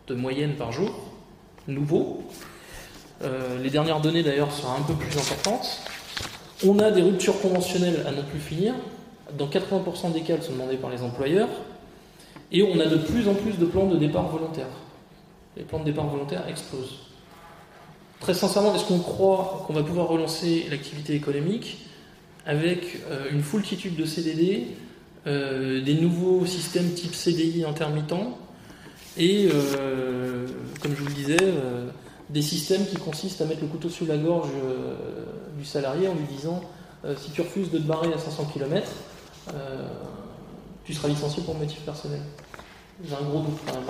[0.06, 0.94] de moyenne par jour,
[1.68, 2.22] nouveaux.
[3.22, 5.80] Euh, les dernières données d'ailleurs sont un peu plus importantes.
[6.64, 8.74] On a des ruptures conventionnelles à non plus finir.
[9.36, 11.48] Dans 80% des cas, elles sont demandées par les employeurs.
[12.52, 14.66] Et on a de plus en plus de plans de départ volontaires.
[15.56, 16.98] Les plans de départ volontaires explosent.
[18.22, 21.78] Très sincèrement, est-ce qu'on croit qu'on va pouvoir relancer l'activité économique
[22.46, 24.68] avec euh, une foultitude de CDD,
[25.26, 28.14] euh, des nouveaux systèmes type CDI intermittent
[29.16, 30.46] et, euh,
[30.80, 31.36] comme je vous le disais,
[32.30, 34.50] des systèmes qui consistent à mettre le couteau sous la gorge
[35.58, 36.62] du salarié en lui disant
[37.18, 38.90] si tu refuses de te barrer à 500 km,
[40.84, 42.22] tu seras licencié pour motif personnel.
[43.06, 43.84] J'ai un gros doute quand même.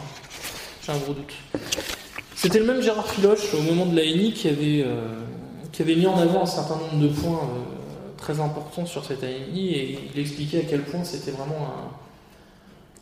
[0.84, 2.01] J'ai un gros doute.
[2.42, 4.84] C'était le même Gérard Filoche au moment de la ENI qui avait,
[5.70, 7.48] qui avait mis en avant un certain nombre de points
[8.16, 11.72] très importants sur cette ANI et il expliquait à quel point c'était vraiment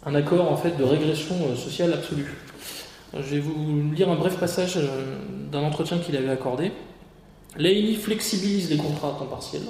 [0.05, 2.37] un accord en fait de régression sociale absolue.
[3.15, 4.79] Je vais vous lire un bref passage
[5.51, 6.71] d'un entretien qu'il avait accordé.
[7.57, 9.63] L'ANI flexibilise les contrats à temps partiel.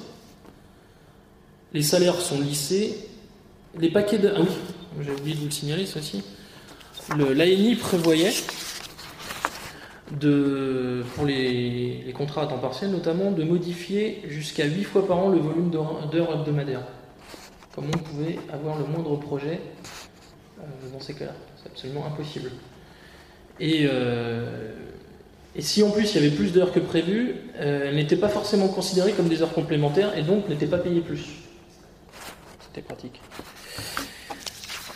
[1.71, 2.97] Les salaires sont lissés.
[3.79, 4.33] Les paquets de.
[4.35, 4.47] Ah oui,
[5.01, 6.23] j'ai oublié de vous le signaler, ceci.
[7.17, 8.33] L'ANI prévoyait,
[10.19, 15.29] de, pour les, contrats à temps partiel notamment, de modifier jusqu'à 8 fois par an
[15.29, 16.83] le volume d'heures hebdomadaires.
[17.73, 19.61] Comment on pouvait avoir le moindre projet
[20.59, 21.33] euh, dans ces cas-là?
[21.61, 22.51] C'est absolument impossible.
[23.59, 24.73] Et, euh,
[25.55, 28.29] et si en plus il y avait plus d'heures que prévu, euh, elles n'étaient pas
[28.29, 31.25] forcément considérées comme des heures complémentaires et donc n'étaient pas payées plus.
[32.67, 33.21] C'était pratique.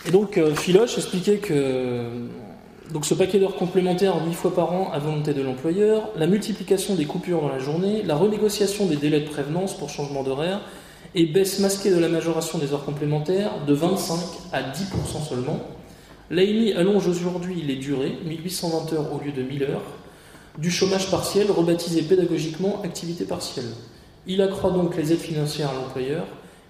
[0.07, 2.09] Et donc euh, Philoche expliquait que
[2.91, 6.95] donc, ce paquet d'heures complémentaires 8 fois par an à volonté de l'employeur, la multiplication
[6.95, 10.61] des coupures dans la journée, la renégociation des délais de prévenance pour changement d'horaire
[11.15, 14.19] et baisse masquée de la majoration des heures complémentaires de 25
[14.53, 15.59] à 10% seulement.
[16.29, 19.83] L'AIMI allonge aujourd'hui les durées, 1820 heures au lieu de 1000 heures,
[20.57, 23.71] du chômage partiel, rebaptisé pédagogiquement activité partielle.
[24.27, 26.25] Il accroît donc les aides financières à l'employeur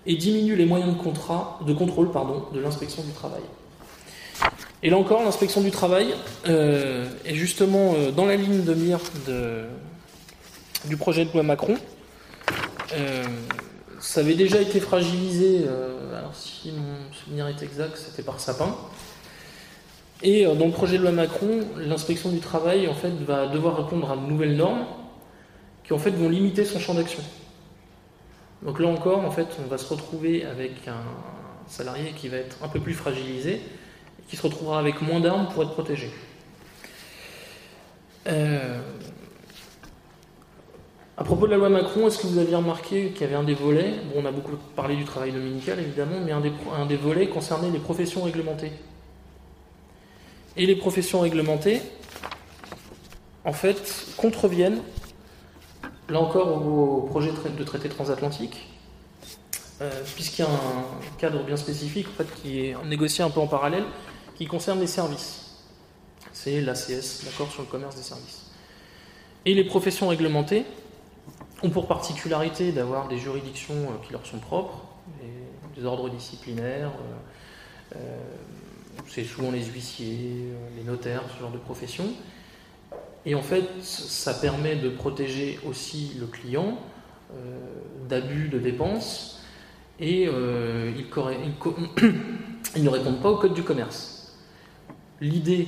[0.05, 3.41] et diminue les moyens de, contrat, de contrôle pardon, de l'inspection du travail.
[4.86, 6.13] Et là encore, l'inspection du travail
[6.47, 8.99] euh, est justement euh, dans la ligne de mire
[10.86, 11.73] du projet de loi Macron.
[12.93, 13.23] Euh,
[13.99, 15.65] ça avait déjà été fragilisé,
[16.15, 18.75] alors si mon souvenir est exact, c'était par Sapin.
[20.21, 24.11] Et dans le projet de loi Macron, l'inspection du travail en fait, va devoir répondre
[24.11, 24.86] à de nouvelles normes
[25.83, 27.23] qui en fait vont limiter son champ d'action.
[28.61, 31.01] Donc là encore, en fait, on va se retrouver avec un
[31.65, 33.63] salarié qui va être un peu plus fragilisé,
[34.28, 36.11] qui se retrouvera avec moins d'armes pour être protégé.
[38.28, 38.80] Euh,
[41.17, 43.43] à propos de la loi Macron, est-ce que vous aviez remarqué qu'il y avait un
[43.43, 47.28] des volets, bon, on a beaucoup parlé du travail dominical évidemment, mais un des, volets
[47.28, 48.73] concernait les professions réglementées.
[50.57, 51.82] Et les professions réglementées,
[53.45, 54.82] en fait, contreviennent
[56.09, 58.67] là encore au projet de traité transatlantique,
[59.82, 63.39] euh, puisqu'il y a un cadre bien spécifique en fait, qui est négocié un peu
[63.39, 63.86] en parallèle,
[64.36, 65.55] qui concerne les services.
[66.33, 68.51] C'est l'ACS, l'accord sur le commerce des services.
[69.45, 70.65] Et les professions réglementées
[71.63, 74.83] ont pour particularité d'avoir des juridictions euh, qui leur sont propres,
[75.75, 76.91] des ordres disciplinaires,
[77.95, 77.97] euh,
[79.07, 80.45] c'est souvent les huissiers,
[80.77, 82.09] les notaires, ce genre de professions,
[83.25, 86.77] et en fait, ça permet de protéger aussi le client
[87.33, 87.57] euh,
[88.07, 89.43] d'abus de dépenses
[89.99, 94.14] et euh, ils, ne répondent pas au code du commerce.
[95.26, 95.67] L'idée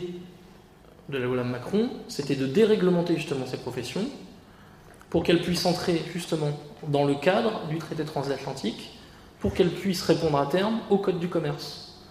[1.10, 4.06] de la loi Macron, c'était de déréglementer justement ces professions
[5.10, 6.52] pour qu'elles puissent entrer justement
[6.88, 9.00] dans le cadre du traité transatlantique,
[9.40, 12.04] pour qu'elles puissent répondre à terme au code du commerce.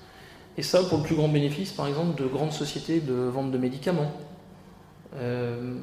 [0.59, 3.59] Et ça pour le plus grand bénéfice, par exemple, de grandes sociétés de vente de
[3.59, 4.11] médicaments,
[5.15, 5.77] euh,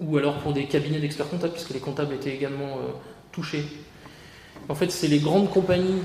[0.00, 2.90] ou alors pour des cabinets d'experts comptables, puisque les comptables étaient également euh,
[3.32, 3.64] touchés.
[4.68, 6.02] En fait, c'est les grandes compagnies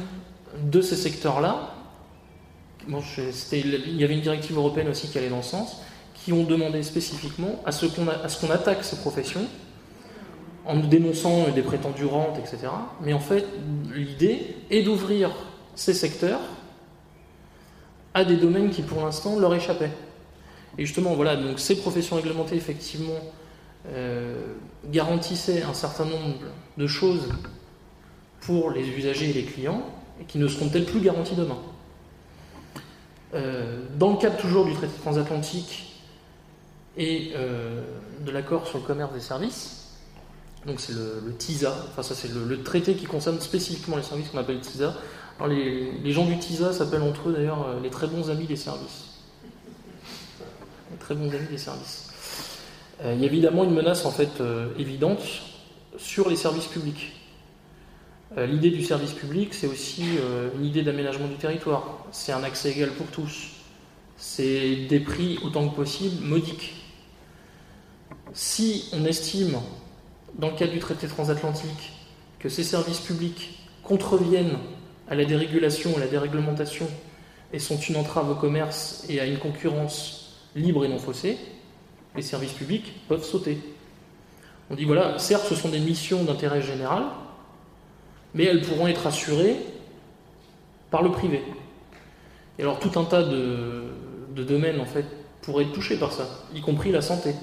[0.64, 1.76] de ces secteurs-là,
[2.88, 5.82] il y avait une directive européenne aussi qui allait dans ce sens,
[6.14, 9.46] qui ont demandé spécifiquement à ce qu'on attaque ces professions
[10.66, 12.68] en nous dénonçant des prétendues rentes, etc.
[13.02, 13.46] Mais en fait,
[13.94, 15.32] l'idée est d'ouvrir
[15.76, 16.42] ces secteurs
[18.14, 19.92] à des domaines qui pour l'instant leur échappaient.
[20.78, 23.20] Et justement, voilà, donc ces professions réglementées, effectivement,
[23.88, 24.54] euh,
[24.86, 26.36] garantissaient un certain nombre
[26.78, 27.30] de choses
[28.42, 29.84] pour les usagers et les clients,
[30.28, 31.58] qui ne seront peut-être plus garanties demain.
[33.34, 35.96] Euh, dans le cadre toujours du traité transatlantique
[36.98, 37.84] et euh,
[38.22, 39.98] de l'accord sur le commerce des services,
[40.66, 44.40] donc c'est le, TISA, enfin ça c'est le, traité qui concerne spécifiquement les services qu'on
[44.40, 44.96] appelle TISA.
[45.48, 49.10] Les, les gens du TISA s'appellent entre eux d'ailleurs les très bons amis des services
[51.00, 52.12] très bons amis des services.
[53.04, 55.22] Euh, il y a évidemment une menace en fait euh, évidente
[55.98, 57.14] sur les services publics.
[58.38, 60.06] Euh, l'idée du service public, c'est aussi
[60.56, 62.06] une idée d'aménagement du territoire.
[62.12, 63.52] C'est un accès égal pour tous.
[64.18, 66.76] C'est des prix autant que possible modiques.
[68.34, 69.58] Si on estime,
[70.38, 71.94] dans le cadre du traité transatlantique,
[72.40, 74.58] que ces services publics contreviennent
[75.10, 76.88] à la dérégulation à la déréglementation
[77.52, 81.38] et sont une entrave au commerce et à une concurrence libre et non faussée,
[82.16, 83.60] les services publics peuvent sauter.
[84.70, 87.06] On dit voilà, certes, ce sont des missions d'intérêt général,
[88.34, 89.58] mais elles pourront être assurées
[90.92, 91.44] par le privé.
[92.58, 93.84] Et alors tout un tas de,
[94.36, 95.06] domaines en fait
[95.42, 96.26] pourraient être touchés par ça,
[96.56, 97.36] y compris la santé,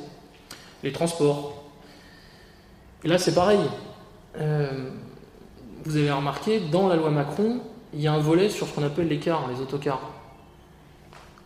[0.83, 1.65] les transports.
[3.05, 3.61] Et là c'est pareil.
[4.39, 4.91] Euh,
[5.85, 7.61] vous avez remarqué, dans la loi Macron,
[7.95, 10.13] il y a un volet sur ce qu'on appelle les cars, les autocars.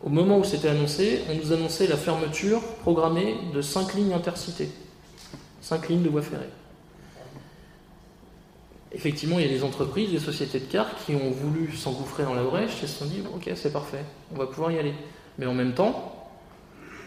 [0.02, 4.70] Au moment où c'était annoncé, on nous annonçait la fermeture programmée de 5 lignes intercités,
[5.60, 6.48] 5 lignes de voies ferrées.
[8.92, 12.34] Effectivement, il y a des entreprises, des sociétés de cars qui ont voulu s'engouffrer dans
[12.34, 14.94] la brèche et se sont dit Ok, c'est parfait, on va pouvoir y aller.
[15.38, 16.28] Mais en même temps,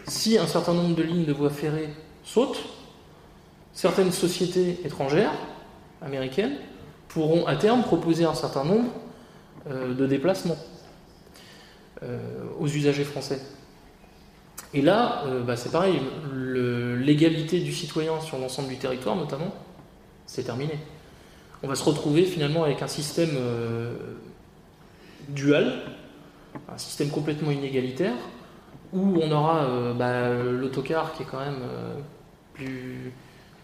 [0.08, 1.90] si un certain nombre de lignes de voies ferrées
[2.24, 2.62] sautent,
[3.72, 5.32] certaines sociétés étrangères,
[6.00, 6.56] américaines,
[7.08, 8.90] pourront à terme proposer un certain nombre
[9.68, 10.58] euh, de déplacements
[12.02, 12.18] euh,
[12.58, 13.40] aux usagers français.
[14.72, 16.00] Et là, euh, bah, c'est pareil,
[16.34, 19.54] l'égalité du citoyen sur l'ensemble du territoire, notamment,
[20.26, 20.78] c'est terminé.
[21.62, 23.38] On va se retrouver finalement avec un système
[25.28, 25.72] dual,
[26.68, 28.16] un système complètement inégalitaire,
[28.92, 31.62] où on aura bah, l'autocar qui est quand même
[32.52, 33.12] plus,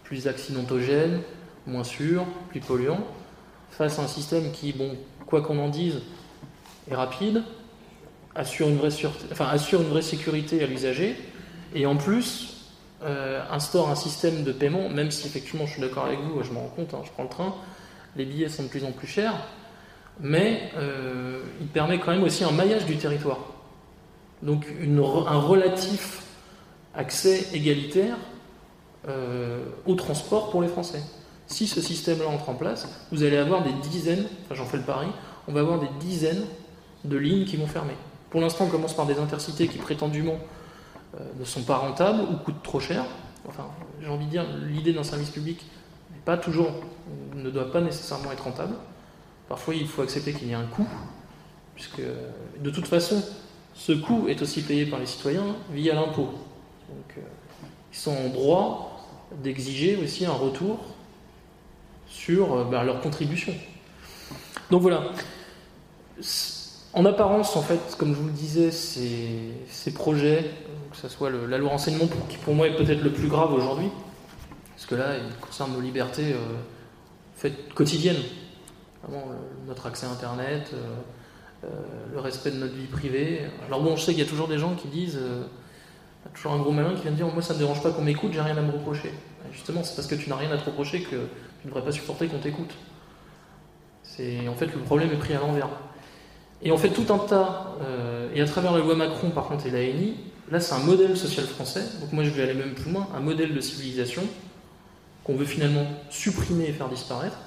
[0.03, 1.21] plus accidentogène,
[1.67, 3.05] moins sûr, plus polluant,
[3.69, 6.01] face à un système qui, bon, quoi qu'on en dise,
[6.89, 7.43] est rapide,
[8.35, 8.89] assure une vraie,
[9.31, 11.15] enfin, assure une vraie sécurité à l'usager,
[11.73, 12.67] et en plus
[13.03, 16.51] euh, instaure un système de paiement, même si effectivement je suis d'accord avec vous, je
[16.51, 17.55] m'en rends compte, hein, je prends le train,
[18.15, 19.33] les billets sont de plus en plus chers,
[20.19, 23.39] mais euh, il permet quand même aussi un maillage du territoire.
[24.43, 26.23] Donc un relatif
[26.95, 28.17] accès égalitaire
[29.07, 31.01] euh, au transport pour les Français.
[31.47, 34.83] Si ce système-là entre en place, vous allez avoir des dizaines, enfin j'en fais le
[34.83, 35.07] pari,
[35.47, 36.43] on va avoir des dizaines
[37.03, 37.95] de lignes qui vont fermer.
[38.29, 40.37] Pour l'instant, on commence par des intercités qui prétendument
[41.19, 43.03] euh, ne sont pas rentables ou coûtent trop cher.
[43.47, 43.65] Enfin,
[44.01, 45.65] j'ai envie de dire, l'idée d'un service public
[46.25, 46.71] pas toujours,
[47.35, 48.75] ne doit pas nécessairement être rentable.
[49.49, 50.87] Parfois, il faut accepter qu'il y a un coût,
[51.75, 52.01] puisque
[52.59, 53.23] de toute façon,
[53.73, 56.29] ce coût est aussi payé par les citoyens via l'impôt.
[56.89, 57.21] Donc, euh,
[57.91, 59.07] ils sont en droit
[59.41, 60.79] d'exiger aussi un retour
[62.07, 63.53] sur euh, bah, leur contribution.
[64.69, 65.03] Donc voilà.
[66.93, 70.51] En apparence, en fait, comme je vous le disais, ces, projets,
[70.91, 73.89] que ce soit la loi renseignement, qui pour moi est peut-être le plus grave aujourd'hui,
[74.81, 78.23] parce que là, il concerne nos libertés euh, quotidiennes.
[79.03, 79.35] Vraiment, euh,
[79.67, 80.71] notre accès à Internet,
[82.11, 83.41] le respect de notre vie privée.
[83.67, 86.35] Alors bon, je sais qu'il y a toujours des gens qui disent, il y a
[86.35, 88.01] toujours un gros malin qui vient me dire, moi ça ne me dérange pas qu'on
[88.01, 89.13] m'écoute, j'ai rien à me reprocher.
[89.51, 91.91] justement, c'est parce que tu n'as rien à te reprocher que tu ne devrais pas
[91.91, 92.71] supporter qu'on t'écoute.
[94.01, 95.69] C'est en fait le problème est pris à l'envers.
[96.63, 99.67] Et en fait tout un tas, euh, et à travers la loi Macron par contre
[99.67, 100.15] et la l'ANI,
[100.49, 103.19] là c'est un modèle social français, donc moi je vais aller même plus loin, un
[103.19, 104.23] modèle de civilisation
[105.23, 107.37] qu'on veut finalement supprimer et faire disparaître,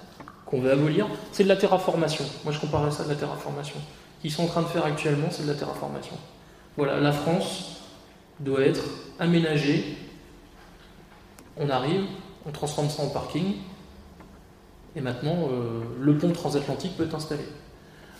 [0.47, 2.25] qu'on veut abolir, c'est de la terraformation.
[2.45, 3.77] Moi je comparais ça à de la terraformation.
[4.18, 6.16] Ce qu'ils sont en train de faire actuellement, c'est de la terraformation.
[6.77, 7.81] Voilà, la France
[8.41, 8.85] doit être
[9.18, 9.97] aménagée,
[11.57, 12.05] on arrive,
[12.47, 13.57] on transforme ça en parking,
[14.97, 17.43] et maintenant, euh, le pont transatlantique peut être installé.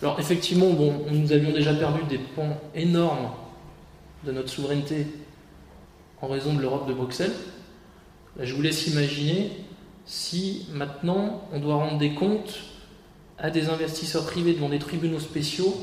[0.01, 3.29] Alors effectivement, bon, nous avions déjà perdu des ponts énormes
[4.25, 5.07] de notre souveraineté
[6.21, 7.33] en raison de l'Europe de Bruxelles.
[8.39, 9.51] Je vous laisse imaginer
[10.05, 12.59] si maintenant on doit rendre des comptes
[13.37, 15.75] à des investisseurs privés devant des tribunaux spéciaux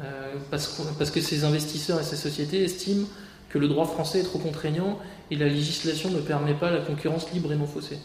[0.00, 3.06] euh, parce, que, parce, que, ces investisseurs et ces sociétés estiment
[3.48, 4.98] que le droit français est trop contraignant
[5.30, 7.98] et la législation ne permet pas la concurrence libre et non faussée.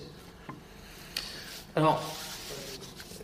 [1.76, 2.04] Alors,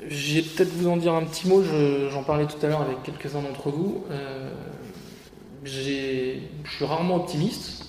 [0.07, 1.63] j'ai peut-être vous en dire un petit mot,
[2.11, 4.03] j'en parlais tout à l'heure avec quelques-uns d'entre vous.
[4.09, 4.49] Euh,
[5.63, 7.84] je suis rarement optimiste,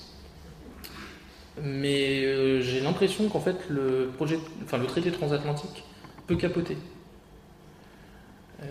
[1.62, 5.84] mais euh, j'ai l'impression qu'en fait le projet, enfin le traité transatlantique
[6.26, 6.76] peut capoter.
[8.62, 8.66] Euh,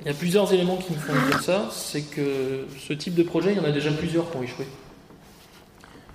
[0.00, 3.22] il y a plusieurs éléments qui me font dire ça, c'est que ce type de
[3.22, 4.66] projet, il y en a déjà plusieurs qui ont échoué.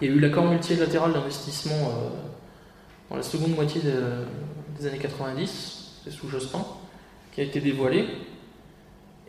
[0.02, 1.92] Il y a eu l'accord multilatéral d'investissement
[3.10, 3.82] dans la seconde moitié
[4.80, 6.66] des années 90, c'est sous Jospin,
[7.34, 8.08] qui a été dévoilé,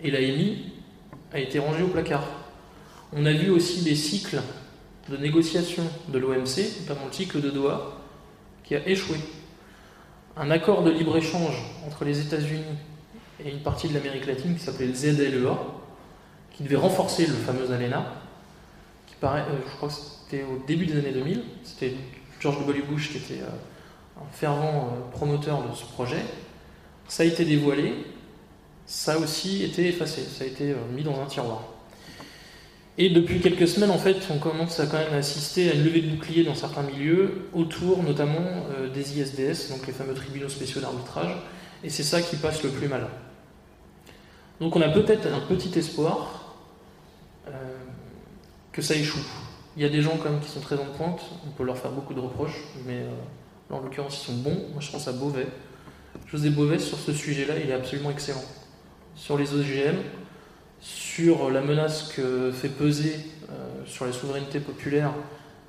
[0.03, 0.72] et l'AMI
[1.32, 2.24] a été rangé au placard.
[3.12, 4.40] On a vu aussi des cycles
[5.09, 8.00] de négociation de l'OMC, notamment le cycle de Doha,
[8.64, 9.16] qui a échoué.
[10.36, 12.64] Un accord de libre-échange entre les États-Unis
[13.44, 15.59] et une partie de l'Amérique latine qui s'appelait le ZLEA,
[16.53, 18.12] qui devait renforcer le fameux ALENA,
[19.07, 21.94] qui paraît, euh, je crois que c'était au début des années 2000, c'était
[22.40, 22.82] George W.
[22.82, 26.22] Bush qui était euh, un fervent euh, promoteur de ce projet.
[27.09, 27.94] Ça a été dévoilé,
[28.86, 31.71] ça a aussi été effacé, ça a été mis dans un tiroir.
[32.99, 36.03] Et depuis quelques semaines, en fait, on commence à quand même assister à une levée
[36.03, 40.80] de boucliers dans certains milieux, autour notamment euh, des ISDS, donc les fameux tribunaux spéciaux
[40.80, 41.34] d'arbitrage,
[41.82, 43.09] et c'est ça qui passe le plus mal.
[44.61, 46.38] Donc on a peut-être un petit espoir
[48.70, 49.24] que ça échoue.
[49.76, 51.76] Il y a des gens quand même qui sont très en pointe, on peut leur
[51.76, 53.05] faire beaucoup de reproches, mais
[53.72, 54.68] en l'occurrence, ils sont bons.
[54.72, 55.47] Moi, je pense à Beauvais.
[56.26, 58.45] José Beauvais, sur ce sujet-là, il est absolument excellent.
[59.14, 59.97] Sur les OGM,
[60.83, 63.16] sur la menace que fait peser
[63.87, 65.12] sur la souveraineté populaire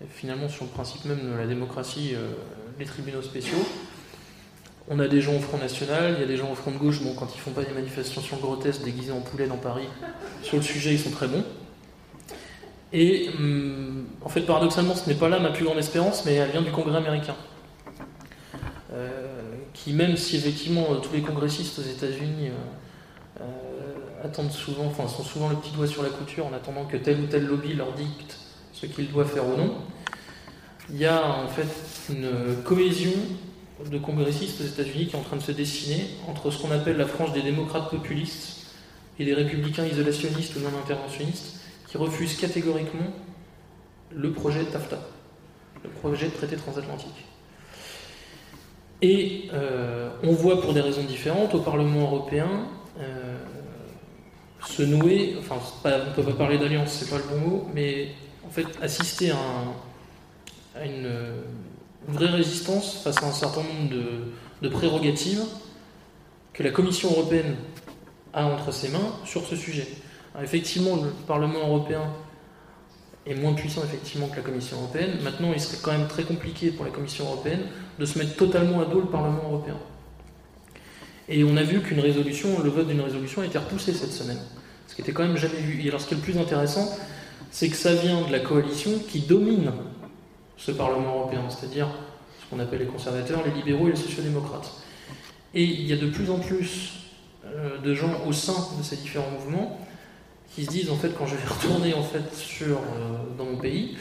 [0.09, 2.15] finalement sur le principe même de la démocratie
[2.79, 3.65] les tribunaux spéciaux.
[4.89, 6.77] On a des gens au Front National, il y a des gens au Front de
[6.77, 9.87] gauche, bon, quand ils font pas des manifestations grotesques déguisées en poulet dans Paris,
[10.41, 11.45] sur le sujet, ils sont très bons.
[12.91, 16.51] Et hum, en fait, paradoxalement, ce n'est pas là ma plus grande espérance, mais elle
[16.51, 17.35] vient du Congrès américain.
[18.91, 19.09] Euh,
[19.73, 22.51] qui, même si effectivement euh, tous les congressistes aux États-Unis euh,
[24.23, 27.19] attendent souvent, enfin, sont souvent le petit doigt sur la couture en attendant que tel
[27.19, 28.37] ou tel lobby leur dicte
[28.73, 29.75] ce qu'ils doivent faire ou non,
[30.89, 31.67] il y a en fait
[32.09, 33.11] une cohésion
[33.89, 36.97] de congressistes aux États-Unis qui est en train de se dessiner entre ce qu'on appelle
[36.97, 38.67] la frange des démocrates populistes
[39.19, 43.13] et des républicains isolationnistes ou non interventionnistes qui refusent catégoriquement
[44.11, 44.99] le projet de TAFTA,
[45.83, 47.25] le projet de traité transatlantique.
[49.01, 52.67] Et euh, on voit pour des raisons différentes au Parlement européen
[52.99, 53.37] euh,
[54.77, 55.55] se nouer, enfin
[55.85, 58.09] on ne peut pas parler d'alliance, c'est pas le bon mot, mais
[58.45, 61.07] en fait assister à une
[62.07, 63.89] une vraie résistance face à un certain nombre
[64.61, 65.43] de, prérogatives
[66.53, 67.55] que la Commission européenne
[68.33, 69.87] a entre ses mains sur ce sujet.
[70.41, 72.01] effectivement, le Parlement européen
[73.25, 75.17] est moins puissant effectivement que la Commission européenne.
[75.21, 77.61] Maintenant, il serait quand même très compliqué pour la Commission européenne
[77.99, 79.77] de se mettre totalement à dos le Parlement européen.
[81.27, 84.39] Et on a vu qu'une résolution, le vote d'une résolution a été repoussé cette semaine.
[84.93, 85.83] Ce qui était quand même jamais vu.
[85.83, 86.87] Et alors ce qui est le plus intéressant,
[87.49, 89.71] c'est que ça vient de la coalition qui domine
[90.55, 91.87] ce Parlement européen, c'est-à-dire
[92.39, 94.71] ce qu'on appelle les conservateurs, les libéraux et les sociodémocrates.
[95.55, 96.91] Et il y a de plus en plus
[97.43, 99.79] euh, de gens au sein de ces différents mouvements
[100.53, 102.81] qui se disent en fait quand je vais retourner en fait sur euh,
[103.35, 103.97] dans mon pays,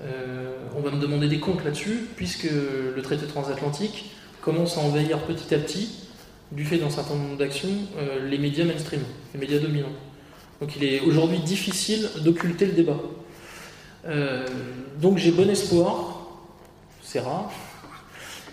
[0.00, 4.10] euh, on va me demander des comptes là-dessus puisque le traité transatlantique
[4.40, 6.08] commence à envahir petit à petit
[6.50, 7.68] du fait d'un certain nombre d'actions
[8.28, 9.92] les médias mainstream, les médias dominants.
[10.60, 12.98] Donc il est aujourd'hui difficile d'occulter le débat.
[14.06, 14.46] Euh,
[15.00, 16.28] donc j'ai bon espoir,
[17.02, 17.50] c'est rare,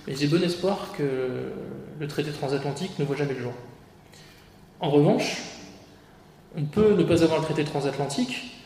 [0.07, 1.51] mais j'ai bon espoir que
[1.99, 3.53] le traité transatlantique ne voit jamais le jour.
[4.79, 5.41] En revanche,
[6.57, 8.57] on peut ne pas avoir le traité transatlantique,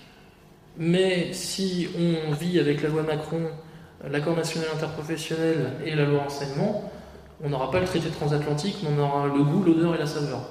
[0.77, 3.49] mais si on vit avec la loi Macron,
[4.09, 6.91] l'accord national interprofessionnel et la loi enseignement,
[7.43, 10.49] on n'aura pas le traité transatlantique, mais on aura le goût, l'odeur et la saveur.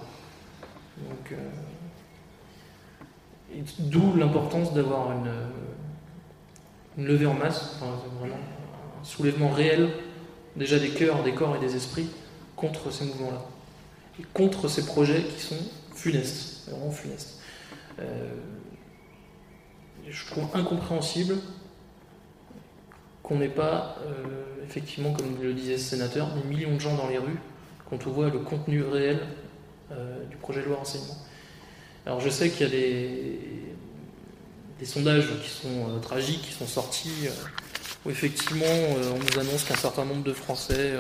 [1.33, 1.37] Euh,
[3.79, 7.79] d'où l'importance d'avoir une, levée en masse,
[8.21, 9.91] vraiment un soulèvement réel,
[10.57, 12.09] déjà des cœurs, des corps et des esprits,
[12.57, 13.43] contre ces mouvements-là.
[14.21, 15.59] Et contre ces projets qui sont
[15.93, 17.41] funestes, vraiment funestes.
[17.99, 18.35] Euh,
[20.09, 21.37] je trouve incompréhensible
[23.23, 27.09] qu'on n'ait pas, euh, effectivement, comme le disait ce sénateur, des millions de gens dans
[27.09, 27.39] les rues
[27.89, 29.21] quand on voit le contenu réel
[29.93, 31.17] euh, du projet de loi renseignement.
[32.07, 33.39] Alors je sais qu'il y a des,
[34.85, 37.31] sondages qui sont euh, tragiques, qui sont sortis, euh,
[38.05, 40.93] où effectivement euh, on nous annonce qu'un certain nombre de Français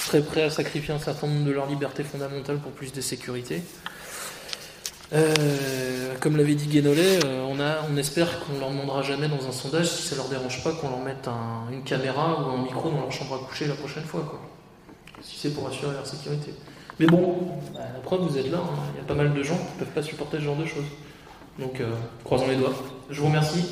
[0.00, 3.60] seraient prêts à sacrifier un certain nombre de leurs libertés fondamentales pour plus de sécurité.
[6.20, 10.02] comme l'avait dit Guénolé, on, on espère qu'on leur demandera jamais dans un sondage si
[10.02, 11.28] ça leur dérange pas qu'on leur mette
[11.70, 14.40] une caméra ou un micro dans leur chambre à coucher la prochaine fois, quoi.
[15.22, 16.54] Si c'est pour assurer leur sécurité.
[16.98, 17.36] Mais bon,
[17.74, 18.76] bah, la preuve, vous êtes là, hein.
[18.94, 20.64] il y a pas mal de gens qui ne peuvent pas supporter ce genre de
[20.64, 20.86] choses.
[21.58, 21.92] Donc, euh,
[22.24, 22.74] croisons les doigts.
[23.10, 23.64] Je vous remercie.